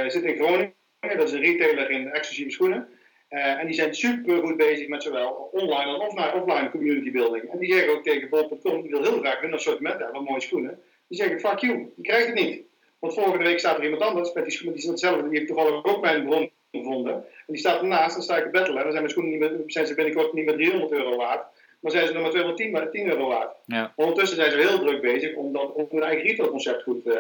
[0.07, 2.89] zit in Groningen, dat is een retailer in exclusieve schoenen.
[3.29, 7.51] En die zijn super goed bezig met zowel online en offline, community building.
[7.51, 10.81] En die zeggen ook tegen bol.com, die wil heel graag hun assortiment hebben, mooie schoenen.
[11.09, 12.63] Die zeggen, fuck you, je krijgt het niet.
[12.99, 15.85] Want volgende week staat er iemand anders met die schoenen, die hetzelfde, die heeft toevallig
[15.85, 17.15] ook mijn bron gevonden.
[17.15, 18.83] En die staat ernaast, dan sta ik te battelen.
[18.83, 21.45] Dan zijn mijn schoenen niet meer, zijn ze binnenkort niet meer 300 euro waard.
[21.81, 23.55] Maar zijn ze nog maar 210 10 euro waard.
[23.67, 23.93] Ja.
[23.97, 27.15] Ondertussen zijn ze heel druk bezig om, dat, om hun eigen retailconcept goed uh,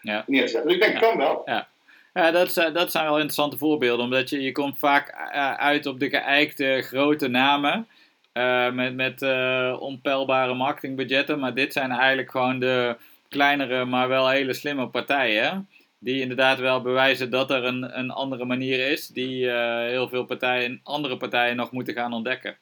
[0.00, 0.24] ja.
[0.26, 0.68] neer te zetten.
[0.68, 1.42] Dus ik denk, het kan wel.
[1.44, 1.68] Ja.
[2.14, 6.00] Ja, dat, dat zijn wel interessante voorbeelden, omdat je, je komt vaak eh, uit op
[6.00, 7.86] de geëikte grote namen
[8.34, 12.96] uh, met, met uh, onpeilbare marketingbudgetten, maar dit zijn eigenlijk gewoon de
[13.28, 15.68] kleinere, maar wel hele slimme partijen,
[16.06, 20.80] die inderdaad wel bewijzen dat er een, een andere manier is, die heel veel partijen,
[20.82, 22.56] andere partijen nog moeten gaan ontdekken.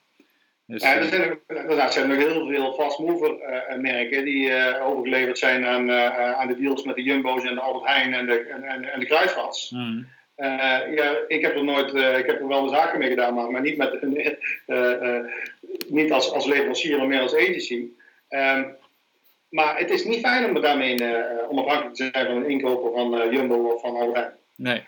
[0.67, 4.87] Dus, ja, er zijn, er zijn nog heel veel fast mover uh, merken die uh,
[4.87, 5.91] overgeleverd zijn aan,
[6.37, 9.07] aan de deals met de Jumbo's en de Albert Heijn en de, en, en de
[9.07, 9.71] Kruidvats.
[9.71, 10.07] Mm.
[10.95, 13.61] ja, ik heb er nooit, ik heb er wel de zaken mee gedaan, maar, maar
[13.61, 14.03] niet, met,
[15.99, 17.87] niet als, als leverancier, maar meer als agency.
[18.29, 18.77] Um,
[19.55, 20.95] maar het is niet fijn om daarmee
[21.49, 24.35] onafhankelijk te zijn van een inkoper van Jumbo of van Albert.
[24.55, 24.83] Nee.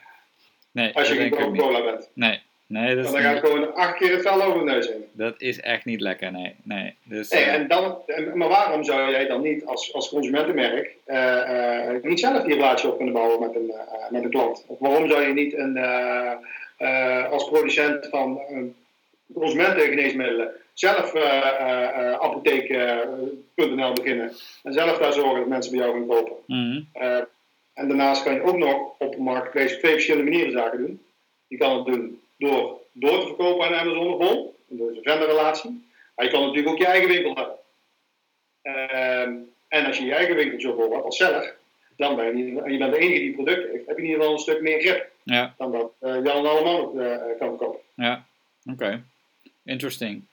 [0.70, 2.10] nee als je geen Coca-Cola bent.
[2.12, 4.88] Nee, Nee, dat is dan ga ik gewoon acht keer het vel over de neus
[4.88, 5.04] heen.
[5.12, 6.54] Dat is echt niet lekker, nee.
[6.62, 6.94] nee.
[7.02, 7.52] Dus, nee, uh...
[7.52, 7.98] en dan,
[8.34, 10.94] maar waarom zou jij dan niet als, als consumentenmerk
[12.02, 13.72] niet zelf die relatie op kunnen bouwen met een,
[14.10, 14.64] met een klant?
[14.66, 15.78] Of waarom zou je niet een,
[17.30, 18.40] als producent van
[19.34, 21.14] consumentengeneesmiddelen zelf
[22.20, 26.36] apotheek.nl beginnen en zelf daar zorgen dat mensen bij jou gaan kopen?
[26.46, 26.88] Mm
[27.76, 31.02] en daarnaast kan je ook nog op een marketplace twee verschillende manieren zaken doen.
[31.46, 34.56] Je kan het doen door door te verkopen aan Amazon of Bol.
[34.66, 35.88] Dat is een vendorrelatie.
[36.14, 37.56] Maar je kan natuurlijk ook je eigen winkel hebben.
[38.62, 39.34] Ehm,
[39.68, 41.56] en als je je eigen winkeltje op hebt als seller,
[41.96, 44.08] dan ben je, niet, en je bent de enige die producten heeft, heb je in
[44.08, 45.54] ieder geval een stuk meer grip ja.
[45.58, 47.80] dan dat uh, Jan allemaal uh, kan verkopen.
[47.94, 48.26] Ja,
[48.70, 49.04] oké.
[49.66, 50.24] Interesting.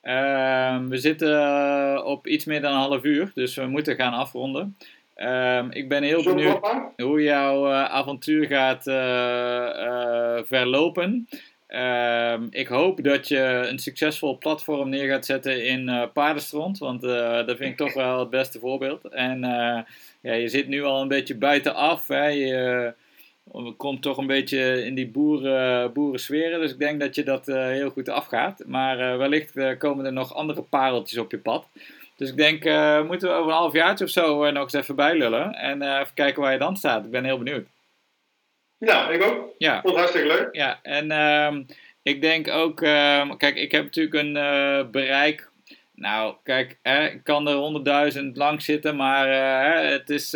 [0.00, 4.12] Ehm, we zitten eh, op iets meer dan een half uur, dus we moeten gaan
[4.12, 4.76] afronden.
[5.16, 6.58] Um, ik ben heel benieuwd
[6.96, 11.28] hoe jouw uh, avontuur gaat uh, verlopen.
[11.68, 17.56] Um, ik hoop dat je een succesvol platform neer gaat zetten in Paardenstrand, want dat
[17.56, 19.04] vind ik toch wel het beste voorbeeld.
[19.04, 19.40] En
[20.20, 22.26] ja, je zit nu al een beetje buitenaf, hè.
[22.26, 22.94] je
[23.76, 27.90] komt toch een beetje in die boeren, boerensferen, dus ik denk dat je dat heel
[27.90, 28.62] goed afgaat.
[28.66, 31.66] Maar wellicht komen er nog andere pareltjes op je pad.
[32.16, 32.64] Dus ik denk,
[33.06, 35.54] moeten we over een half jaar of zo nog eens even bijlullen.
[35.54, 37.04] En even kijken waar je dan staat.
[37.04, 37.66] Ik ben heel benieuwd.
[38.78, 39.54] Ja, ik ook.
[39.58, 39.80] Ja.
[39.80, 40.48] Vond hartstikke leuk.
[40.52, 44.32] Ja, en uh, ik denk ook, ehm, kijk, ik heb natuurlijk een
[44.90, 45.52] bereik.
[45.94, 49.28] Nou, kijk, hè, ik kan er honderdduizend lang zitten, maar
[49.82, 50.32] het, is,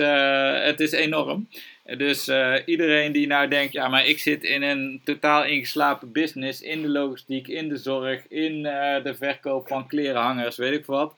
[0.62, 1.48] het is enorm.
[1.97, 2.30] Dus
[2.64, 6.89] iedereen die nou denkt, ja, maar ik zit in een totaal ingeslapen business, in de
[6.89, 8.62] logistiek, in de zorg, in
[9.03, 11.14] de verkoop van klerenhangers, weet ik wat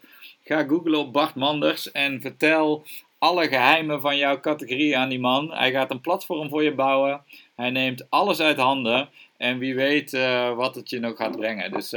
[0.51, 2.85] Ga googlen op Bart Manders en vertel
[3.19, 5.53] alle geheimen van jouw categorie aan die man.
[5.53, 7.23] Hij gaat een platform voor je bouwen.
[7.57, 9.09] Hij neemt alles uit handen.
[9.37, 11.73] En wie weet uh, wat het je nog gaat brengen.
[11.73, 11.95] Dus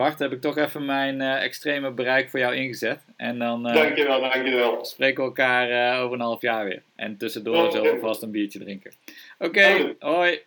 [0.00, 3.04] Bart, heb ik toch even mijn uh, extreme bereik voor jou ingezet.
[3.16, 4.84] En dan uh, dankjewel, dankjewel.
[4.84, 6.82] spreken we elkaar uh, over een half jaar weer.
[6.96, 8.92] En tussendoor zullen we vast een biertje drinken.
[9.38, 10.42] Oké, okay, hoi.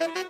[0.00, 0.16] Thank